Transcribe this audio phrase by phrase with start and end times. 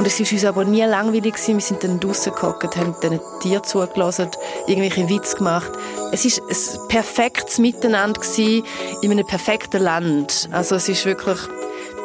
[0.00, 1.34] Und es war uns aber nie langweilig.
[1.34, 1.56] Gewesen.
[1.56, 4.30] Wir sind dann draussen gehockt, haben diesen Tieren zugelassen,
[4.66, 5.70] irgendwelche Witze gemacht.
[6.10, 8.64] Es war ein perfektes Miteinander gewesen,
[9.02, 10.48] in einem perfekten Land.
[10.52, 11.36] Also es ist wirklich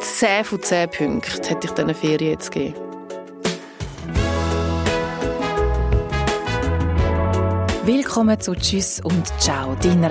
[0.02, 2.76] 10 von 10 Punkten, hätte ich diesen Ferien jetzt gegeben.
[7.86, 10.04] Willkommen zu Tschüss und Ciao, dein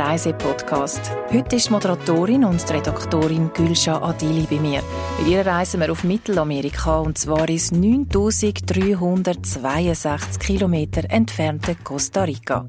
[0.45, 1.01] Reisepodcast.
[1.33, 4.82] Heute ist Moderatorin und Redaktorin Gülscha Adili bei mir.
[5.18, 12.67] Mit ihr reisen wir auf Mittelamerika und zwar ins 9362 Kilometer entfernte Costa Rica.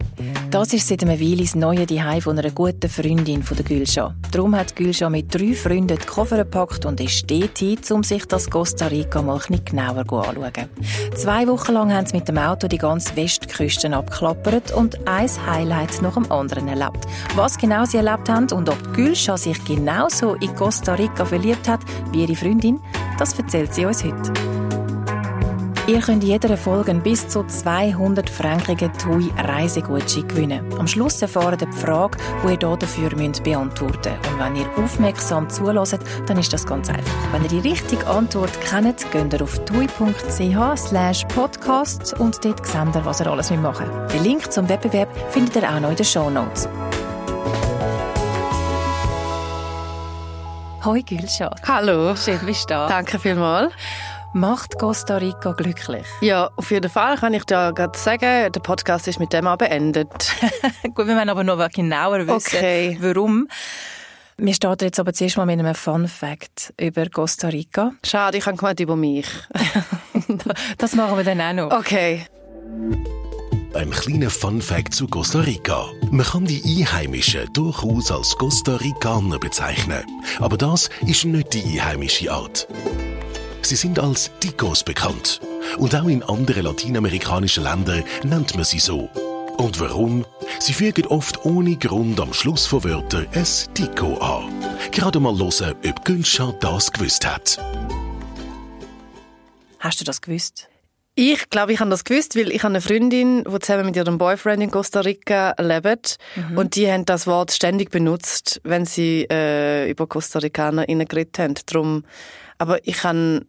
[0.52, 4.16] Das ist seit einer Weile das neue Zuhause von einer guten Freundin von der Gülscha.
[4.32, 8.49] Darum hat Gülscha mit drei Freunden die Koffer gepackt und ist dorthin, um sich das
[8.49, 10.70] Costa Rica mal ein genauer anzuschauen.
[11.16, 16.02] Zwei Wochen lang haben sie mit dem Auto die ganze Westküste abgeklappert und ein Highlight
[16.02, 17.05] nach dem anderen erlebt.
[17.35, 21.80] Was genau sie erlebt haben und ob Gülscha sich genauso in Costa Rica verliebt hat
[22.12, 22.80] wie ihre Freundin,
[23.18, 24.34] das erzählt sie uns heute.
[25.88, 30.66] Ihr könnt in jeder Folge bis zu 200 frankigen TUI Reisegutschein gewinnen.
[30.77, 34.32] Am Schluss erfahren ihr die Frage, die ihr dafür müsst beantworten müsst.
[34.32, 37.13] Und wenn ihr aufmerksam zulässt, dann ist das ganz einfach.
[37.32, 42.96] Wenn ihr die richtige Antwort kennt, geht ihr auf tui.ch slash podcast und dort seht
[42.96, 44.16] ihr, was ihr alles machen müsst.
[44.16, 46.68] Den Link zum Wettbewerb findet ihr auch noch in den Show Notes.
[50.86, 51.50] Hoi Gülscha.
[51.68, 52.16] Hallo.
[52.16, 52.88] Schön, bist du da.
[52.88, 53.74] Danke vielmals.
[54.34, 56.05] Macht Costa Rica glücklich?
[56.22, 59.58] Ja, auf jeden Fall kann ich dir gerade sagen, der Podcast ist mit dem auch
[59.58, 60.36] beendet.
[60.94, 62.98] Gut, wir wollen aber noch genauer wissen, Okay.
[63.02, 63.48] warum.
[64.38, 67.94] Wir starten jetzt aber zuerst mal mit einem Fun Fact über Costa Rica.
[68.06, 69.28] Schade, ich habe gemeint über mich.
[70.78, 71.78] Das machen wir dann auch noch.
[71.80, 72.25] Okay.
[73.75, 75.91] Ein kleiner Fun-Fact zu Costa Rica.
[76.09, 80.06] Man kann die Einheimischen durchaus als Costa Ricaner bezeichnen.
[80.40, 82.69] Aber das ist nicht die einheimische Art.
[83.62, 85.41] Sie sind als Ticos bekannt.
[85.78, 89.09] Und auch in anderen lateinamerikanischen Ländern nennt man sie so.
[89.57, 90.25] Und warum?
[90.59, 94.53] Sie fügen oft ohne Grund am Schluss von Wörtern ein Tico an.
[94.91, 97.59] Gerade mal hören, ob Gülscha das gewusst hat.
[99.79, 100.69] Hast du das gewusst?
[101.17, 104.17] Ich glaube, ich habe das gewusst, weil ich habe eine Freundin, die zusammen mit ihrem
[104.17, 106.17] Boyfriend in Costa Rica lebt.
[106.57, 111.53] Und die haben das Wort ständig benutzt, wenn sie äh, über Costa Ricaner geredet haben.
[111.67, 112.03] Drum,
[112.57, 113.45] aber ich habe,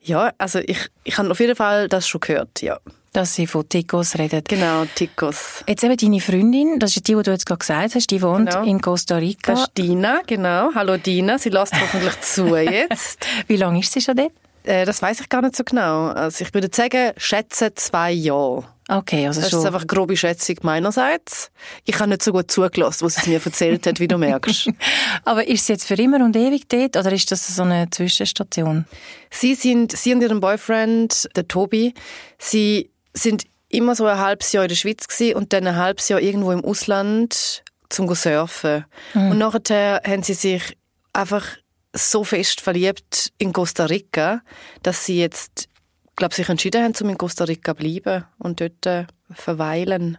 [0.00, 2.80] ja, also ich, ich habe auf jeden Fall das schon gehört, ja.
[3.12, 4.42] Dass sie von Ticos reden.
[4.48, 5.62] Genau, Ticos.
[5.68, 8.50] Jetzt eben deine Freundin, das ist die, die du jetzt gerade gesagt hast, die wohnt
[8.50, 8.64] Genau.
[8.64, 9.52] in Costa Rica.
[9.52, 10.70] Das ist Dina, genau.
[10.74, 13.24] Hallo Dina, sie lässt hoffentlich zu jetzt.
[13.46, 14.32] Wie lange ist sie schon dort?
[14.64, 16.08] Äh, das weiß ich gar nicht so genau.
[16.08, 18.64] Also ich würde sagen, schätze zwei Jahre.
[18.88, 19.66] Okay, also Das ist schon.
[19.66, 21.50] einfach eine grobe Schätzung meinerseits.
[21.84, 24.68] Ich habe nicht so gut zugelassen, was sie mir erzählt hat, wie du merkst.
[25.24, 28.84] Aber ist sie jetzt für immer und ewig dort oder ist das so eine Zwischenstation?
[29.30, 31.94] Sie sind, sie und ihren Boyfriend, der Tobi,
[32.38, 36.08] sie sind immer so ein halbes Jahr in der Schweiz gewesen und dann ein halbes
[36.08, 38.84] Jahr irgendwo im Ausland zum surfen.
[39.14, 40.76] Und nachher haben sie sich
[41.12, 41.46] einfach
[41.94, 44.42] so fest verliebt in Costa Rica,
[44.82, 45.68] dass sie jetzt,
[46.16, 50.18] glaube sich entschieden haben, um in Costa Rica zu bleiben und dort äh, verweilen.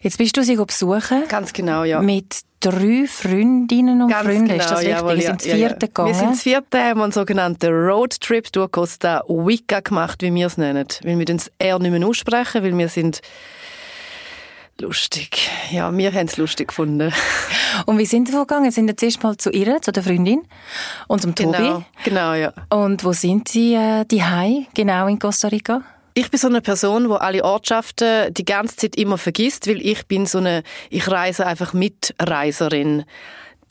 [0.00, 1.26] Jetzt bist du sie besuchen.
[1.28, 2.00] Ganz genau, ja.
[2.00, 4.44] Mit drei Freundinnen und Ganz Freunden.
[4.46, 4.94] genau, ist das richtig?
[4.94, 5.68] jawohl, Wir ja, sind das ja, ja.
[5.68, 6.08] vierte gegangen.
[6.08, 10.56] Wir sind das vierte, haben einen sogenannten Roadtrip durch Costa Rica gemacht, wie wir es
[10.56, 10.86] nennen.
[11.02, 13.20] Weil wir das R nicht mehr aussprechen, weil wir sind
[14.80, 15.48] lustig.
[15.70, 17.12] Ja, wir haben es lustig gefunden.
[17.86, 18.70] Und wie sind wir vorgegangen?
[18.70, 20.42] Sind jetzt erst mal zu ihr, zu der Freundin
[21.08, 21.56] und zum Tobi.
[21.56, 22.52] Genau, genau, ja.
[22.70, 24.22] Und wo sind sie äh, die
[24.74, 25.82] genau in Costa Rica?
[26.14, 30.06] Ich bin so eine Person, die alle Ortschaften die ganze Zeit immer vergisst, weil ich
[30.06, 33.04] bin so eine, ich reise einfach mit Reiserin.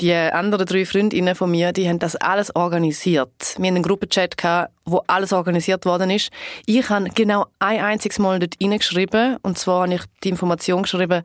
[0.01, 3.56] Die anderen drei Freundinnen von mir, die haben das alles organisiert.
[3.57, 4.35] Wir hatten einen Gruppenchat,
[4.83, 6.31] wo alles organisiert worden ist.
[6.66, 11.23] Ich habe genau ein einziges Mal dort reingeschrieben, und zwar habe ich die Information geschrieben,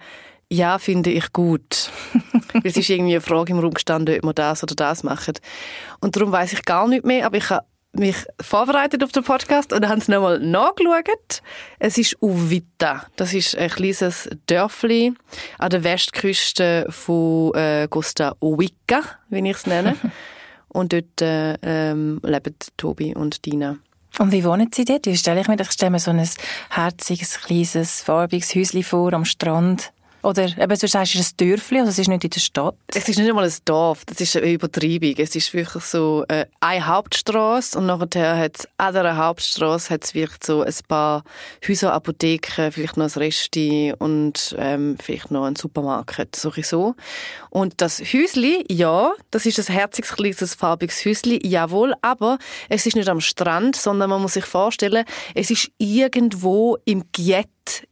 [0.52, 1.90] ja, finde ich gut.
[2.64, 5.34] Es ist irgendwie eine Frage im Raum gestanden, ob wir das oder das machen.
[6.00, 9.72] Und darum weiß ich gar nicht mehr, aber ich habe mich vorbereitet auf den Podcast
[9.72, 11.42] und haben es nochmal nachgeschaut.
[11.78, 13.06] Es ist Uvita.
[13.16, 15.12] Das ist ein kleines Dörfli
[15.58, 19.96] an der Westküste von äh, Costa Rica, wie ich es nenne.
[20.68, 23.76] und dort äh, ähm, leben Tobi und Dina.
[24.18, 25.06] Und wie wohnen sie dort?
[25.06, 25.68] Wie stelle ich mir das?
[25.68, 26.28] Ich stelle mir so ein
[26.70, 29.92] herziges, kleines, farbiges Häuschen vor am Strand.
[30.22, 32.74] Oder eben, du sagst, es ist ein Dörfli, also es ist nicht in der Stadt.
[32.94, 35.14] Es ist nicht einmal ein Dorf, das ist eine Übertreibung.
[35.16, 40.04] Es ist wirklich so äh, eine Hauptstraße und nachher hat es an dieser Hauptstraße hat
[40.04, 41.24] es wirklich so ein paar
[41.66, 46.94] Häuser, Apotheken, vielleicht noch ein Resti und ähm, vielleicht noch ein Supermarkt, so.
[47.50, 52.38] Und das Häusli, ja, das ist ein herziges, kleines, farbiges Häusli, jawohl, aber
[52.68, 57.48] es ist nicht am Strand, sondern man muss sich vorstellen, es ist irgendwo im Giet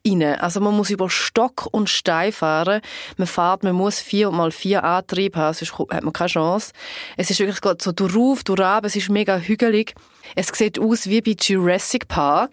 [0.07, 0.23] rein.
[0.23, 2.81] Also man muss über Stock und Stein fahren.
[3.17, 6.73] Man fährt, man muss vier mal vier Antrieb haben, sonst hat man keine Chance.
[7.17, 9.95] Es ist wirklich so durch, durch ab, es ist mega hügelig.
[10.35, 12.51] Es sieht aus wie bei Jurassic Park.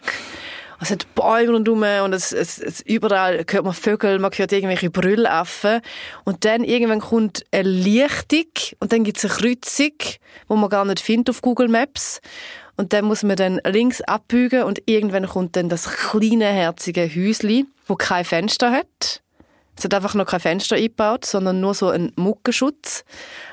[0.82, 4.90] Es hat Bäume rundherum und es, es, es, überall hört man Vögel, man hört irgendwelche
[4.90, 5.82] Brüllaffen.
[6.26, 8.46] Und dann irgendwann kommt eine Lichtung
[8.80, 9.94] und dann gibt es eine Kreuzung,
[10.48, 12.20] wo man gar nicht findet auf Google Maps.
[12.78, 17.66] Und dann muss man dann links abbiegen und irgendwann kommt dann das kleine, herzige Häusli,
[17.88, 19.22] wo kein Fenster hat.
[19.78, 23.04] Es hat einfach noch kein Fenster eingebaut, sondern nur so ein Muckenschutz.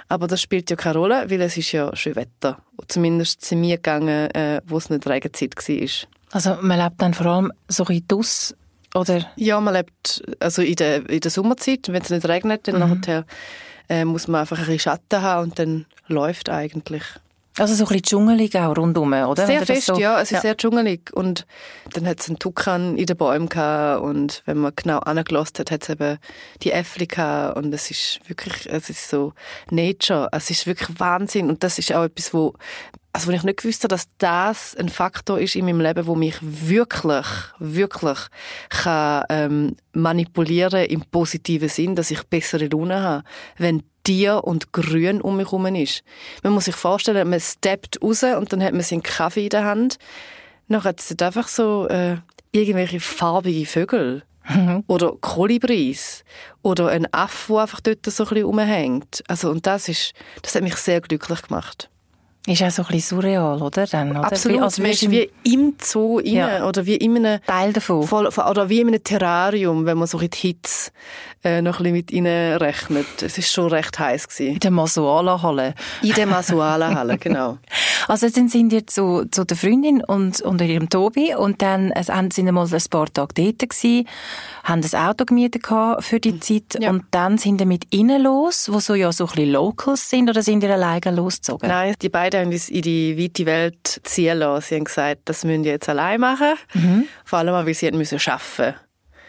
[0.08, 2.58] Aber das spielt ja keine Rolle, weil es ist ja schön Wetter.
[2.86, 5.88] Zumindest sind wir gegangen, äh, wo es nicht Regenzeit war.
[6.30, 8.56] Also man lebt dann vor allem so ein bisschen
[8.94, 9.24] oder?
[9.36, 11.88] Ja, man lebt also in der, in der Sommerzeit.
[11.88, 13.00] Wenn es nicht regnet, dann mhm.
[13.00, 13.24] nachher,
[13.88, 17.04] äh, muss man einfach ein bisschen Schatten haben und dann läuft eigentlich.
[17.58, 19.46] Also so ein bisschen dschungelig auch rundum, oder?
[19.46, 20.20] Sehr fest, so, ja.
[20.20, 20.40] Es ist ja.
[20.40, 21.10] sehr dschungelig.
[21.12, 21.46] Und
[21.92, 25.70] dann hat es einen Tukan in den Bäumen gehabt und wenn man genau angelassen hat,
[25.70, 26.18] hat es eben
[26.62, 29.34] die Äffli gehabt und es ist wirklich, es ist so
[29.70, 30.28] Nature.
[30.32, 32.54] Es ist wirklich Wahnsinn und das ist auch etwas, wo
[33.12, 36.14] also wenn ich nicht gewusst habe, dass das ein Faktor ist in meinem Leben, wo
[36.14, 37.26] mich wirklich,
[37.58, 38.18] wirklich
[38.70, 43.24] kann, ähm, manipulieren im positiven Sinn, dass ich bessere Laune habe.
[43.58, 46.02] Wenn Tier und Grün um mich herum ist.
[46.42, 49.64] Man muss sich vorstellen, man steppt raus und dann hat man seinen Kaffee in der
[49.64, 49.98] Hand.
[50.68, 52.16] Dann hat es einfach so äh,
[52.52, 54.22] irgendwelche farbige Vögel.
[54.48, 54.84] Mhm.
[54.86, 56.24] Oder Kolibris.
[56.62, 59.22] Oder ein Affe, der einfach dort so ein bisschen rumhängt.
[59.28, 60.12] Also, und das ist,
[60.42, 61.88] das hat mich sehr glücklich gemacht.
[62.46, 63.86] Ist auch so ein bisschen surreal, oder?
[63.86, 64.24] Dann, oder?
[64.24, 64.58] Absolut.
[64.58, 66.66] Wie, also ist wie im Zoo rein, ja.
[66.66, 68.04] oder wie in einem Teil davon.
[68.04, 70.90] Voll, oder wie in einem Terrarium, wenn man so in die Hitze
[71.44, 73.22] äh, noch ein bisschen mit rechnet.
[73.22, 74.54] Es ist schon recht heiß gewesen.
[74.54, 75.74] In der Masuala-Halle.
[76.02, 77.58] In der Masuala-Halle, genau.
[78.08, 82.32] Also dann sind ihr zu, zu der Freundin und, und ihrem Tobi und dann sind
[82.32, 84.08] sie mal ein paar Tage dort gewesen,
[84.64, 85.66] haben ein Auto gemietet
[86.00, 86.90] für die Zeit ja.
[86.90, 90.28] und dann sind sie mit ihnen los, wo so ja so ein bisschen Locals sind
[90.28, 91.68] oder sind ihr alleine losgezogen?
[91.68, 94.66] Nein, die beiden haben uns in die weite Welt ziehen lassen.
[94.68, 96.54] Sie haben gesagt, das müssen wir jetzt allein machen.
[96.74, 97.04] Mhm.
[97.24, 98.18] Vor allem, weil sie arbeiten müssen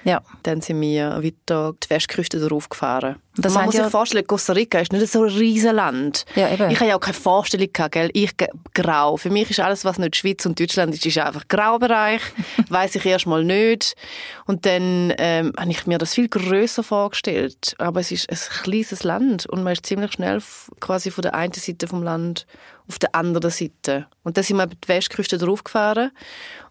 [0.04, 0.22] ja.
[0.44, 3.16] Dann sind wir weiter die Westküste darauf gefahren.
[3.38, 6.26] Das man muss sich vorstellen, Costa Rica ist nicht so ein riesen Land.
[6.36, 6.70] Ja, eben.
[6.70, 8.10] Ich habe ja auch keine Vorstellung gehabt, gell?
[8.14, 8.32] Ich
[8.74, 9.18] grau.
[9.18, 12.22] Für mich ist alles, was nicht Schweiz und Deutschland ist, ist einfach Graubereich.
[12.70, 13.96] Weiß ich erstmal nicht.
[14.46, 17.76] Und dann ähm, habe ich mir das viel größer vorgestellt.
[17.80, 20.42] Aber es ist ein kleines Land und man ist ziemlich schnell
[20.80, 22.46] quasi von der einen Seite vom Land
[22.88, 24.08] auf der anderen Seite.
[24.24, 26.12] Und dann sind wir die Westküste draufgefahren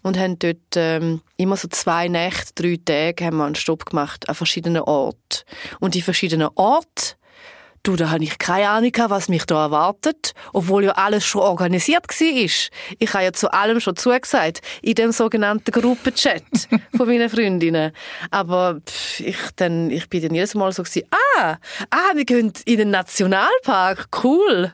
[0.03, 4.29] und haben dort ähm, immer so zwei Nächte, drei Tage haben wir einen Stopp gemacht
[4.29, 5.45] an verschiedenen Orten.
[5.81, 7.17] Und die verschiedenen Orte,
[7.83, 12.07] du, da habe ich keine Ahnung was mich da erwartet, obwohl ja alles schon organisiert
[12.09, 12.29] war.
[12.99, 16.43] Ich habe ja zu allem schon zugesagt, in dem sogenannten Gruppenchat
[16.97, 17.93] von meinen Freundinnen.
[18.31, 21.07] Aber pff, ich, dann, ich bin dann jedes Mal so gewesen,
[21.39, 21.57] ah,
[21.91, 24.73] ah, wir gehen in den Nationalpark, cool.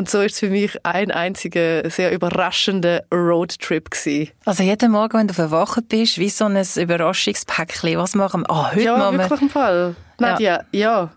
[0.00, 4.30] Und so ist es für mich ein einziger sehr überraschender Roadtrip gewesen.
[4.46, 7.98] Also jeden Morgen, wenn du verwacht bist, wie so ein Überraschungspäckchen.
[7.98, 8.50] Was machen wir?
[8.50, 9.24] Ah, heute ja, machen wir...
[9.24, 9.94] wirklich im Fall.
[10.18, 10.80] Nadja, ja.
[10.80, 11.10] ja.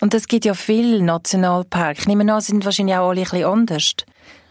[0.00, 2.00] Und es gibt ja viele Nationalparks.
[2.00, 3.92] Ich nehme an, sind wahrscheinlich auch alle ein bisschen anders.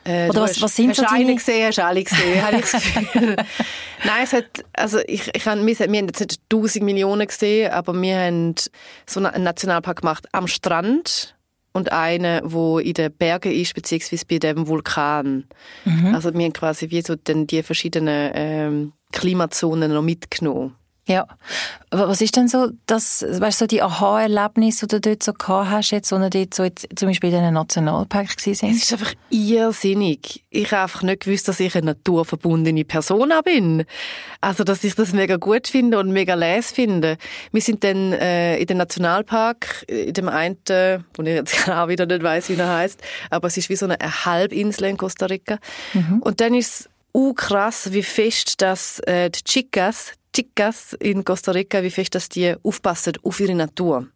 [0.03, 1.33] Äh, Oder was, was sind hast so deine...
[1.33, 3.37] gesehen, hast alle gesehen, habe ich das Gefühl.
[4.03, 7.71] Nein, es hat, also ich, ich hab, wir, wir haben jetzt nicht 1000 Millionen gesehen,
[7.71, 8.53] aber wir haben
[9.07, 11.33] so einen Nationalpark gemacht am Strand
[11.71, 15.45] und eine, wo in den Bergen ist, beziehungsweise bei dem Vulkan.
[15.85, 16.15] Mhm.
[16.15, 20.75] Also wir haben quasi wie so dann die verschiedenen ähm, Klimazonen noch mitgenommen.
[21.09, 21.25] Ja.
[21.89, 25.71] Was ist denn so das, weißt du, so die Aha-Erlebnisse, die du dort so gehabt
[25.71, 28.93] hast, jetzt, wo du dort so jetzt, zum Beispiel in einem Nationalpark gewesen Es ist
[28.93, 30.45] einfach irrsinnig.
[30.51, 33.85] Ich habe einfach nicht gewusst, dass ich eine naturverbundene Person bin.
[34.39, 37.17] Also, dass ich das mega gut finde und mega les finde.
[37.51, 40.57] Wir sind dann äh, in dem Nationalpark, in dem einen,
[41.15, 43.01] wo ich jetzt auch wieder nicht weiß, wie er heißt,
[43.31, 45.57] aber es ist wie so eine Halbinsel in Costa Rica.
[45.95, 46.21] Mhm.
[46.21, 51.81] Und dann ist uh, krass, wie fest dass äh, die Chicas, Chicas in Costa Rica,
[51.81, 54.07] wie fest dass die aufpassen auf ihre Natur.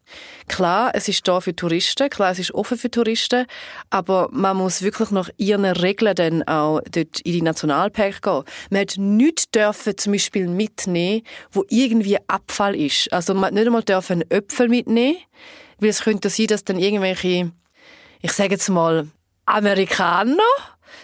[0.47, 3.45] Klar, es ist da für Touristen, klar, es ist offen für Touristen,
[3.89, 8.43] aber man muss wirklich nach ihren Regeln dann auch dort in die Nationalpark gehen.
[8.69, 13.11] Man hat nichts dürfen zum Beispiel mitnehmen, wo irgendwie Abfall ist.
[13.11, 15.17] Also man hat nicht einmal dürfen einen Äpfel mitnehmen,
[15.79, 17.51] weil es könnte sein, dass dann irgendwelche,
[18.21, 19.07] ich sage jetzt mal,
[19.45, 20.37] Amerikaner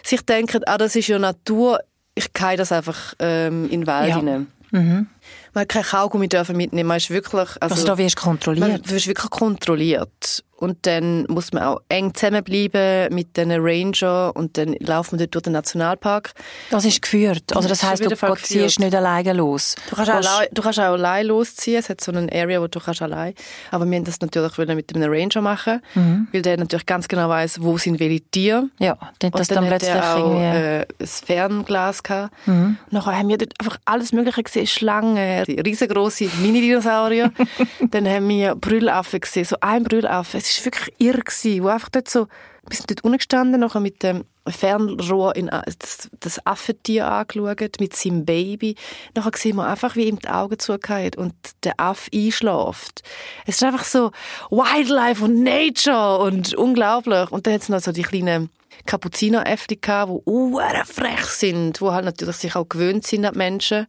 [0.03, 1.79] sich denken, ah, das ist ja Natur,
[2.15, 4.17] ich gehe das einfach ähm, in den Wald Ja.
[4.17, 4.51] hinein.
[4.71, 5.07] Mhm.
[5.53, 6.87] Man hat kein Kaugummi dürfen mitnehmen.
[6.87, 8.67] Man ist wirklich, also, Also da wirst du kontrolliert.
[8.67, 10.43] man wird wirklich kontrolliert.
[10.59, 15.35] Und dann muss man auch eng zusammenbleiben mit den Ranger und dann laufen wir dort
[15.35, 16.33] durch den Nationalpark.
[16.69, 17.55] Das ist geführt.
[17.55, 19.75] Also das Das auf du gehst- ziehst nicht alleine los.
[19.89, 21.79] Du kannst, allein, du kannst auch allein losziehen.
[21.79, 23.35] Es hat so eine Area, wo du kannst allein.
[23.71, 26.27] Aber wir haben das natürlich mit einem Ranger machen, Mhm.
[26.33, 28.65] weil der natürlich ganz genau weiß, wo sind welche Tiere.
[28.79, 32.33] Ja, dann, Und dass dann, dann, hat plötzlich er auch äh, ein Fernglas gehabt.
[32.47, 32.77] Mhm.
[32.91, 34.67] Nachher haben wir dort einfach alles Mögliche gesehen.
[34.67, 37.31] Schlangen, riesengroße Mini-Dinosaurier.
[37.91, 40.37] dann haben wir Brüllaffen gesehen, so ein Brüllaffe.
[40.49, 42.27] Es war wirklich irre, gewesen, wo einfach dort so,
[42.67, 47.95] wir sind dort unten gestanden, nachher mit dem Fernrohr in das, das Affentier angeschaut, mit
[47.95, 48.75] seinem Baby.
[49.15, 53.03] Nachher sehen wir einfach, wie ihm die Augen zugehen und der Affe einschläft.
[53.45, 54.11] Es ist einfach so
[54.49, 57.31] Wildlife und Nature und unglaublich.
[57.31, 58.49] Und dann hat es noch so die kleinen
[58.85, 63.37] Kapuzineräffli gehabt, die uhr frech sind, die halt natürlich sich auch gewöhnt sind an die
[63.37, 63.87] Menschen.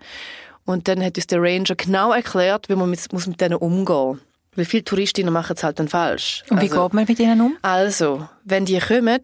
[0.66, 3.84] Und dann hat uns der Ranger genau erklärt, wie man mit, muss mit denen umgehen
[3.86, 4.18] muss.
[4.60, 6.42] Weil viele Touristinnen machen es halt dann falsch.
[6.50, 7.56] Und wie Also- geht man mit ihnen um?
[7.62, 9.22] also, wenn die kommen,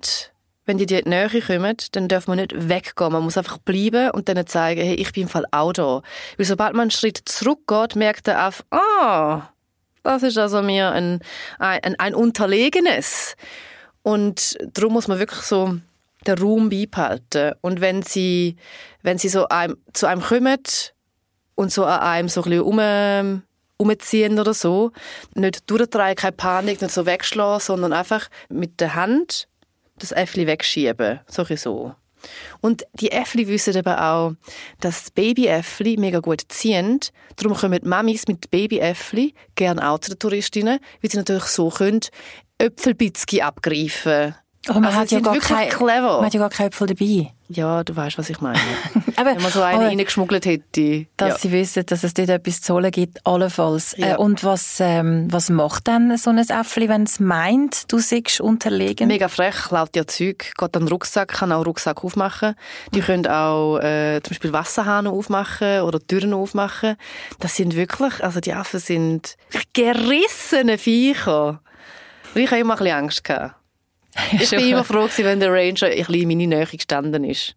[0.64, 3.12] wenn die in die Nähe kommen, dann darf man nicht weggehen.
[3.12, 6.00] Man muss einfach bleiben und denen zeigen, hey, ich bin im Fall auch da.
[6.38, 9.43] Weil sobald man einen Schritt zurückgeht, merkt er auf, ah,
[10.02, 11.21] das ist also mir ein,
[11.59, 13.37] ein, ein Unterlegenes.
[14.02, 15.76] Und darum muss man wirklich so
[16.26, 17.52] den Raum beibehalten.
[17.61, 18.57] Und wenn sie,
[19.02, 20.57] wenn sie so einem, zu einem kommen
[21.57, 23.43] und so an einem so ein bisschen
[23.76, 24.92] umziehen oder so,
[25.35, 29.49] nicht durchdrehen, keine Panik, nicht so wegschlagen, sondern einfach mit der Hand
[29.99, 31.21] das Äffli wegschieben.
[31.26, 31.95] So so.
[32.61, 34.33] Und die Äffli wissen eben auch,
[34.80, 37.00] dass Babyäffli mega gut ziehen.
[37.37, 42.00] Darum kommen Mamis mit Babyäffli gerne auch zu den Touristinnen, weil sie natürlich so können
[42.59, 44.35] Äpfelbitzki abgreifen
[44.69, 46.17] Aber man, Also hat ja gar kein, clever.
[46.17, 47.33] man hat ja gar keine Äpfel dabei.
[47.49, 48.59] Ja, du weißt, was ich meine.
[49.17, 51.07] Aber, Wenn man so einen reingeschmuggelt hätte.
[51.17, 51.39] dass ja.
[51.39, 53.95] sie wissen, dass es dort etwas zu holen gibt, allenfalls.
[53.97, 54.15] Ja.
[54.15, 58.41] Äh, und was, ähm, was macht dann so ein Äffli, wenn es meint, du seist
[58.41, 59.07] unterlegen?
[59.07, 62.57] Mega frech, klaut ja Zeug, geht an den Rucksack, kann auch Rucksack aufmachen.
[62.93, 66.97] Die können auch äh, zum Beispiel Wasserhahn aufmachen oder Türen aufmachen.
[67.39, 69.37] Das sind wirklich, also die Affen sind
[69.73, 71.61] gerissene Viecher.
[72.35, 73.56] Und ich habe immer ein bisschen Angst gehabt.
[74.33, 77.57] Ich bin immer froh gewesen, wenn der Ranger ein bisschen in meine Nähe gestanden ist.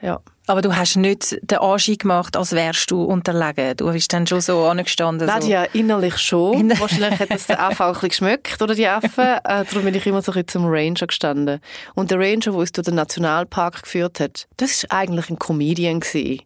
[0.00, 0.20] Ja.
[0.48, 3.76] Aber du hast nicht den Anschein gemacht, als wärst du unterlegen.
[3.76, 5.28] Du bist dann schon so angestanden.
[5.28, 5.32] So.
[5.32, 6.70] Nadia, innerlich schon.
[6.80, 9.12] Wahrscheinlich hat das den Affen auch ein bisschen geschmeckt, oder die Affen.
[9.44, 11.60] Äh, darum bin ich immer so ein bisschen zum Ranger gestanden.
[11.94, 16.00] Und der Ranger, der uns durch den Nationalpark geführt hat, das war eigentlich ein Comedian.
[16.00, 16.42] Gewesen.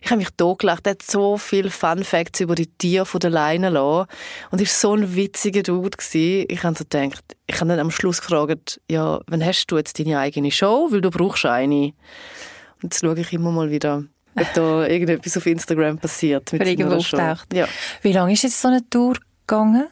[0.00, 0.86] Ich habe mich totgelacht.
[0.86, 4.08] Er hat so viele Fun Facts über die Tiere von der Leine lassen.
[4.50, 5.96] Und er war so ein witziger Dude.
[5.96, 6.46] Gewesen.
[6.48, 9.98] Ich habe so gedacht, ich habe dann am Schluss gefragt, ja, wann hast du jetzt
[9.98, 10.88] deine eigene Show?
[10.90, 11.92] Weil du brauchst eine.
[12.82, 14.04] Und jetzt schaue ich immer mal wieder,
[14.36, 16.52] ob da irgendetwas auf Instagram passiert.
[16.52, 17.52] Mit irgendwo auftaucht.
[17.54, 17.66] Ja.
[18.02, 19.14] Wie lange ist jetzt so eine Tour
[19.46, 19.86] gegangen,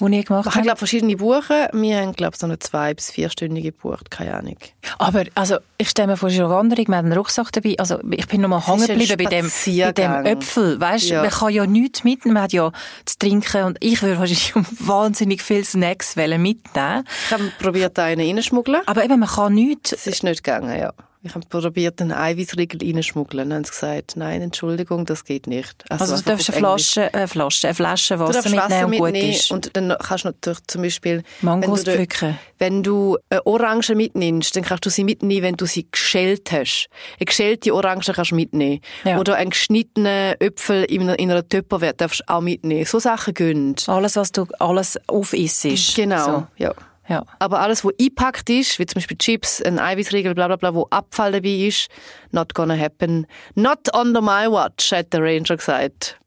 [0.00, 0.62] ihr gemacht kann, habt?
[0.64, 1.66] glaube verschiedene buchen.
[1.74, 4.10] Wir haben, glaube so eine zwei- bis vierstündige gebucht.
[4.10, 4.56] Keine Ahnung.
[4.98, 7.76] Aber also, ich stelle mir vor, es ist eine Wanderung, wir haben einen Rucksack dabei.
[7.78, 10.26] Also, ich bin noch mal hängen geblieben bei dem, bei dem.
[10.26, 10.80] Äpfel.
[10.80, 11.20] Weißt, Ja.
[11.22, 12.72] man kann ja nichts mitnehmen, man hat ja
[13.04, 17.04] zu trinken und ich würde wahrscheinlich wahnsinnig viele Snacks mitnehmen.
[17.26, 18.82] Ich habe probiert, einen reinschmuggeln.
[18.86, 19.90] Aber eben, man kann nichts.
[19.90, 20.92] Das ist nicht gegangen, ja.
[21.24, 23.48] Ich habe probiert, einen Eiweißriegel reinschmuggeln.
[23.48, 25.84] Dann haben sie gesagt, nein, Entschuldigung, das geht nicht.
[25.88, 26.92] Also, du einfach darfst eine Englisch.
[26.92, 29.50] Flasche, eine Flasche, eine Flasche Du Wasser mitnehmen Wasser und gut mitnehmen ist.
[29.52, 31.22] und dann kannst du natürlich zum Beispiel...
[31.40, 32.38] Mangos wenn du, pflücken.
[32.58, 36.88] Wenn du eine Orange mitnimmst, dann kannst du sie mitnehmen, wenn du sie geschält hast.
[37.20, 38.80] Eine geschälte Orange kannst du mitnehmen.
[39.04, 39.20] Ja.
[39.20, 42.84] Oder einen geschnittenen Äpfel in einer, in einer Tupperware darfst du auch mitnehmen.
[42.84, 43.76] So Sachen gehen.
[43.86, 45.94] Alles, was du alles aufisst.
[45.94, 46.46] Genau, So.
[46.56, 46.74] ja.
[47.08, 47.24] Ja.
[47.38, 50.86] Aber alles, was eingepackt ist, wie zum Beispiel Chips, ein Eiweißriegel, bla bla bla, wo
[50.90, 51.88] Abfall dabei ist,
[52.30, 53.26] not gonna happen.
[53.54, 56.18] Not under my watch, hat der Ranger gesagt.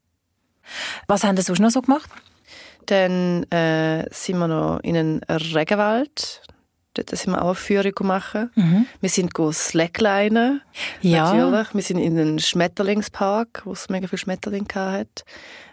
[1.08, 2.10] Was haben Sie sonst noch so gemacht?
[2.88, 6.42] Dann äh, sind wir noch in einen Regenwald.
[6.94, 8.52] Dort sind wir auch eine Führung machen.
[8.56, 8.86] Mhm.
[9.02, 10.62] Wir sind Slacklinen.
[11.02, 11.34] Ja.
[11.34, 11.74] Natürlich.
[11.74, 15.26] Wir sind in einem Schmetterlingspark, wo es mega viele Schmetterlinge hat.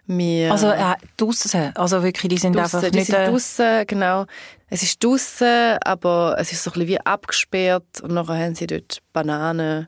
[0.07, 3.09] Wir also äh, draussen, also wirklich, die sind draussen, einfach nicht...
[3.09, 4.27] Die sind draussen, genau.
[4.75, 8.67] Es ist draussen, aber es ist so ein bisschen wie abgesperrt und nachher haben sie
[8.67, 9.87] dort Bananen.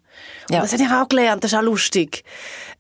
[0.51, 0.59] Ja.
[0.59, 2.23] Und das habe ich auch gelernt, das ist auch lustig.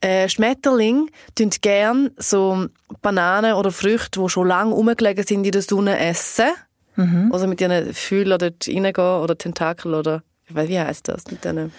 [0.02, 2.66] Äh, Schmetterlinge tun gerne so
[3.00, 6.50] Bananen oder Früchte, die schon lange rumgelegen sind in der Sonne, essen.
[6.96, 7.30] Mhm.
[7.32, 11.72] Also mit ihren Fühlern dort reingehen oder Tentakel oder wie heißt das mit diesen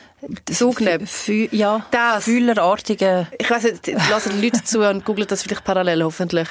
[0.50, 1.08] Saugnäpfen?
[1.08, 2.24] Fü ja, das.
[2.24, 3.28] Fühlerartige.
[3.38, 6.48] Ich weiß nicht, lassen Leute zu und googeln das vielleicht parallel hoffentlich.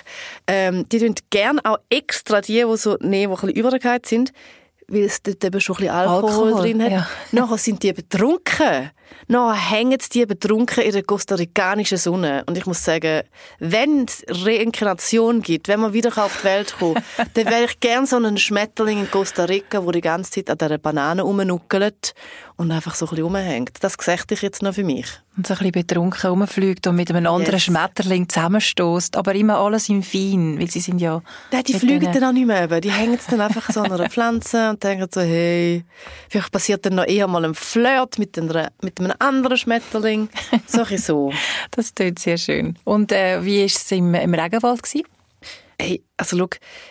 [0.46, 4.32] Ähm, die tun gerne auch extra die, die so nehmen, die ein bisschen sind,
[4.86, 6.92] weil es dort eben schon ein bisschen Alkohol, Alkohol drin hat.
[6.92, 7.08] Ja.
[7.32, 8.90] Nachher sind die betrunken.
[9.26, 12.44] Nachher hängen die betrunken in der kostarikanischen Sonne.
[12.46, 13.22] Und ich muss sagen,
[13.58, 17.02] wenn es Reinkarnation gibt, wenn man wieder auf die Welt kommt,
[17.34, 20.58] dann wäre ich gerne so einen Schmetterling in Costa Rica, der die ganze Zeit an
[20.58, 22.14] dieser Banane rumnuckelt
[22.56, 23.82] und einfach so ein bisschen rumhängt.
[23.82, 25.06] Das sehe ich jetzt noch für mich.
[25.36, 27.64] Und so ein bisschen betrunken rumfliegt und mit einem anderen yes.
[27.64, 31.22] Schmetterling zusammenstößt, aber immer alles im Fein, weil sie sind ja...
[31.50, 32.80] Nein, die fliegen dann auch nicht mehr eben.
[32.80, 35.84] Die hängen dann einfach so an einer Pflanze und denken so, hey,
[36.28, 40.28] vielleicht passiert dann noch eher mal ein Flirt mit, einer, mit einem anderen Schmetterling.
[40.66, 41.32] So so.
[41.70, 42.76] das tut sehr schön.
[42.84, 44.82] Und äh, wie war es im, im Regenwald?
[44.82, 45.04] Gewesen?
[45.80, 46.48] Hey, also schau,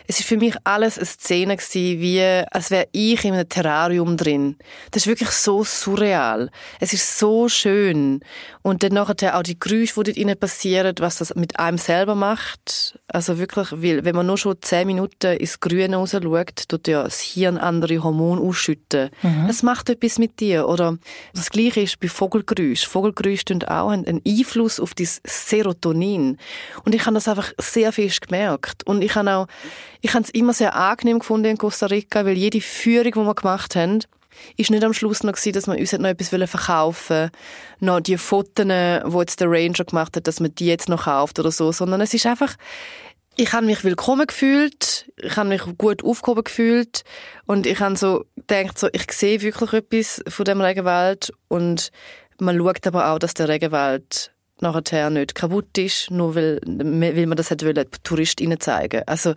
[0.08, 2.22] es ist für mich alles eine Szene gewesen, wie,
[2.52, 4.58] als wäre ich in einem Terrarium drin.
[4.92, 6.50] Das ist wirklich so surreal.
[6.82, 8.20] Es ist so schön.
[8.62, 12.16] Und dann nachher auch die Geräusche, die dort innen passieren, was das mit einem selber
[12.16, 13.00] macht.
[13.08, 17.04] Also wirklich, weil, wenn man nur schon zehn Minuten ins Grüne raus schaut, tut ja
[17.04, 19.10] das Hirn andere Hormone ausschütten.
[19.22, 19.48] Mhm.
[19.48, 20.68] Das macht etwas mit dir.
[20.68, 20.98] Oder
[21.34, 22.86] das Gleiche ist bei Vogelgeräusch.
[22.86, 26.38] Vogelgeräusche tun auch einen Einfluss auf das Serotonin.
[26.84, 28.73] Und ich habe das einfach sehr fest gemerkt.
[28.86, 29.48] Und ich habe auch,
[30.02, 33.36] ich habe es immer sehr angenehm gefunden in Costa Rica, weil jede Führung, die wir
[33.36, 34.00] gemacht haben,
[34.58, 37.32] ist nicht am Schluss noch gewesen, dass wir uns noch etwas verkaufen wollen,
[37.80, 41.40] noch die Fotos, die jetzt der Ranger gemacht hat, dass man die jetzt noch kauft
[41.40, 42.56] oder so, sondern es ist einfach,
[43.36, 47.04] ich habe mich willkommen gefühlt, ich habe mich gut aufgehoben gefühlt.
[47.46, 51.34] Und ich habe so gedacht, so, ich sehe wirklich etwas von dem Regenwald.
[51.48, 51.90] Und
[52.40, 57.38] man schaut aber auch, dass der Regenwald nachher nicht kaputt ist, nur weil, weil man
[57.38, 59.04] das hat wollen, Touristinnen zeigen.
[59.06, 59.34] Also,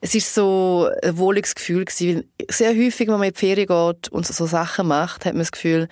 [0.00, 3.66] es ist so ein wohliges Gefühl gewesen, weil sehr häufig, wenn man in die Ferien
[3.66, 5.88] geht und so Sachen macht, hat man das Gefühl,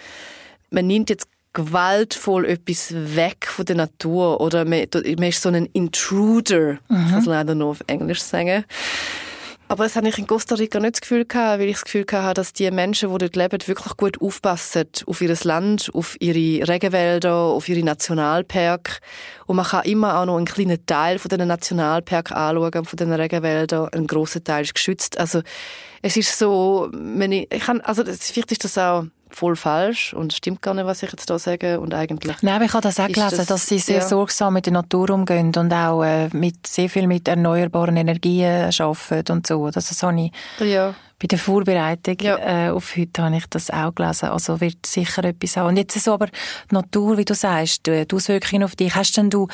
[0.70, 5.66] man nimmt jetzt gewaltvoll etwas weg von der Natur oder man, man ist so ein
[5.66, 7.04] Intruder, mhm.
[7.04, 8.64] ich kann es leider nur auf Englisch sagen.
[9.70, 12.06] Aber das hatte ich in Costa Rica nicht das Gefühl gehabt, weil ich das Gefühl
[12.10, 16.66] hatte, dass die Menschen, die dort leben, wirklich gut aufpassen auf ihr Land, auf ihre
[16.66, 18.92] Regenwälder, auf ihre Nationalparke.
[19.44, 23.12] Und man kann immer auch noch einen kleinen Teil von diesen Nationalpark anschauen, von diesen
[23.12, 23.88] Regenwäldern.
[23.92, 25.18] Ein grosser Teil ist geschützt.
[25.18, 25.42] Also,
[26.00, 30.32] es ist so, wenn ich, ich kann, also, vielleicht ist das auch voll falsch und
[30.32, 32.36] stimmt gar nicht, was ich jetzt da sage und eigentlich.
[32.42, 34.06] Nein, ich habe das auch gelesen, das, dass sie sehr ja.
[34.06, 39.32] sorgsam mit der Natur umgehen und auch äh, mit sehr viel mit erneuerbaren Energien arbeiten
[39.32, 39.70] und so.
[39.70, 42.68] Das, das habe ich ja bei der Vorbereitung ja.
[42.68, 44.26] äh, auf heute habe ich das auch gelesen.
[44.26, 45.68] Also wird sicher etwas haben.
[45.68, 48.94] Und jetzt so aber die Natur, wie du sagst, die Auswirkungen auf dich.
[48.94, 49.48] Hast denn du,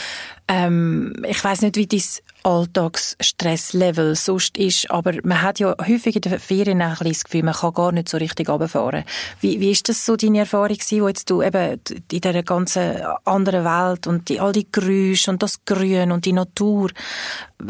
[0.46, 2.02] ähm, ich weiß nicht, wie dein
[2.42, 7.54] Alltagsstresslevel sonst ist, aber man hat ja häufig in den Ferien ein das Gefühl, man
[7.54, 9.04] kann gar nicht so richtig runterfahren.
[9.40, 13.00] Wie, wie ist das so deine Erfahrung gewesen, wo jetzt du eben in dieser ganzen
[13.24, 16.90] anderen Welt und die, all die Geräusche und das Grün und die Natur,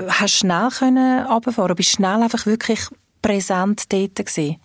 [0.09, 1.77] hast schnell können runterfahren?
[1.77, 2.89] Bist schnell einfach wirklich
[3.25, 4.57] präsent dort gewesen?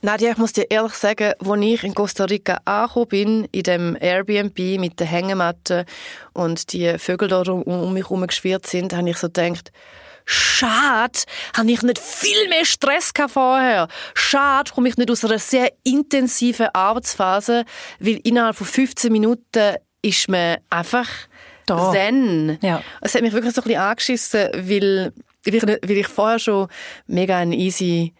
[0.00, 3.96] Nadja, ich muss dir ehrlich sagen, als ich in Costa Rica angekommen bin, in dem
[4.00, 5.84] Airbnb mit den Hängematten
[6.32, 9.70] und die Vögel da um, um mich herum geschwirrt sind, habe ich so gedacht,
[10.24, 11.20] Schade,
[11.56, 13.86] habe ich nicht viel mehr Stress vorher.
[14.14, 17.64] Schade, komme ich nicht aus einer sehr intensiven Arbeitsphase,
[18.00, 21.08] weil innerhalb von 15 Minuten ist man einfach
[21.66, 21.92] da.
[21.92, 22.58] zen.
[22.62, 22.82] Ja.
[23.02, 25.12] Es hat mich wirklich so ein bisschen angeschissen, weil
[25.46, 26.68] weil ich, vorher schon
[27.06, 28.14] mega ein easy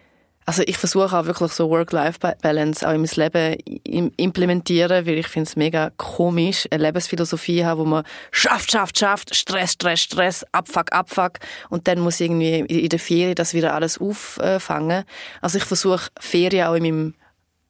[0.49, 5.49] also ich versuche auch wirklich so Work-Life-Balance auch in mein Leben implementieren, weil ich finde
[5.49, 10.93] es mega komisch, eine Lebensphilosophie haben, wo man schafft, schafft, schafft, Stress, Stress, Stress, Abfuck,
[10.93, 15.03] Abfuck und dann muss irgendwie in der Ferien das wieder alles auffangen.
[15.41, 17.15] Also ich versuche Ferien auch in meinem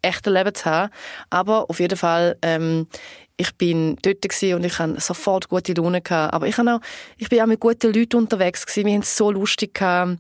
[0.02, 0.92] echten Leben zu haben,
[1.30, 2.88] aber auf jeden Fall ähm,
[3.36, 6.02] ich bin dort und ich hatte sofort gute Laune.
[6.10, 6.80] Aber ich, auch,
[7.18, 8.86] ich bin auch mit guten Leuten unterwegs gewesen.
[8.86, 10.18] Wir haben es so lustig gehabt.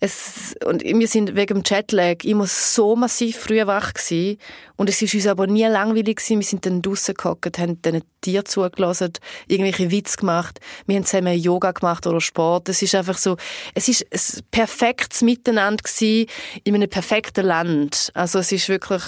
[0.00, 4.38] Es, und wir sind wegen dem Jetlag immer so massiv früh wach gewesen.
[4.76, 6.40] Und es ist uns aber nie langweilig gewesen.
[6.40, 9.12] Wir sind dann draussen gehockt, haben dann Tier zugelassen,
[9.46, 10.58] irgendwelche Witze gemacht.
[10.86, 12.68] Wir haben zusammen Yoga gemacht oder Sport.
[12.68, 13.36] Es ist einfach so,
[13.74, 16.28] es ist ein perfektes Miteinander gewesen
[16.64, 18.10] in einem perfekten Land.
[18.14, 19.02] Also es ist wirklich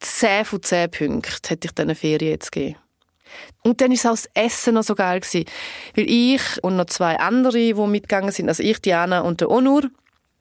[0.00, 2.76] 10 von 10 Punkten hätte ich diesen Ferien jetzt gegeben.
[3.62, 5.44] Und dann ist auch das Essen noch so geil gewesen.
[5.94, 9.90] Weil ich und noch zwei andere, die mitgegangen sind, also ich, Diana und der Onur,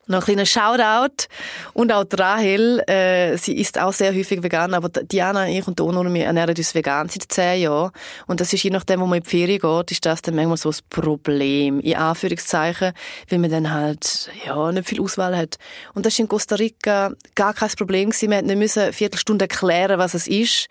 [0.08, 1.28] noch ein kleiner Shoutout.
[1.74, 6.12] Und auch Rahel, äh, sie isst auch sehr häufig vegan, aber Diana, ich und Onur,
[6.14, 7.92] wir ernähren uns vegan seit zehn Jahren.
[8.26, 10.58] Und das ist je nachdem, wo man in die Ferien geht, ist das dann manchmal
[10.58, 11.80] so ein Problem.
[11.82, 12.94] In Anführungszeichen,
[13.30, 15.58] weil man dann halt, ja, nicht viel Auswahl hat.
[15.94, 18.32] Und das ist in Costa Rica gar kein Problem gewesen.
[18.32, 20.68] Wir mussten nicht eine Viertelstunde erklären, was es ist.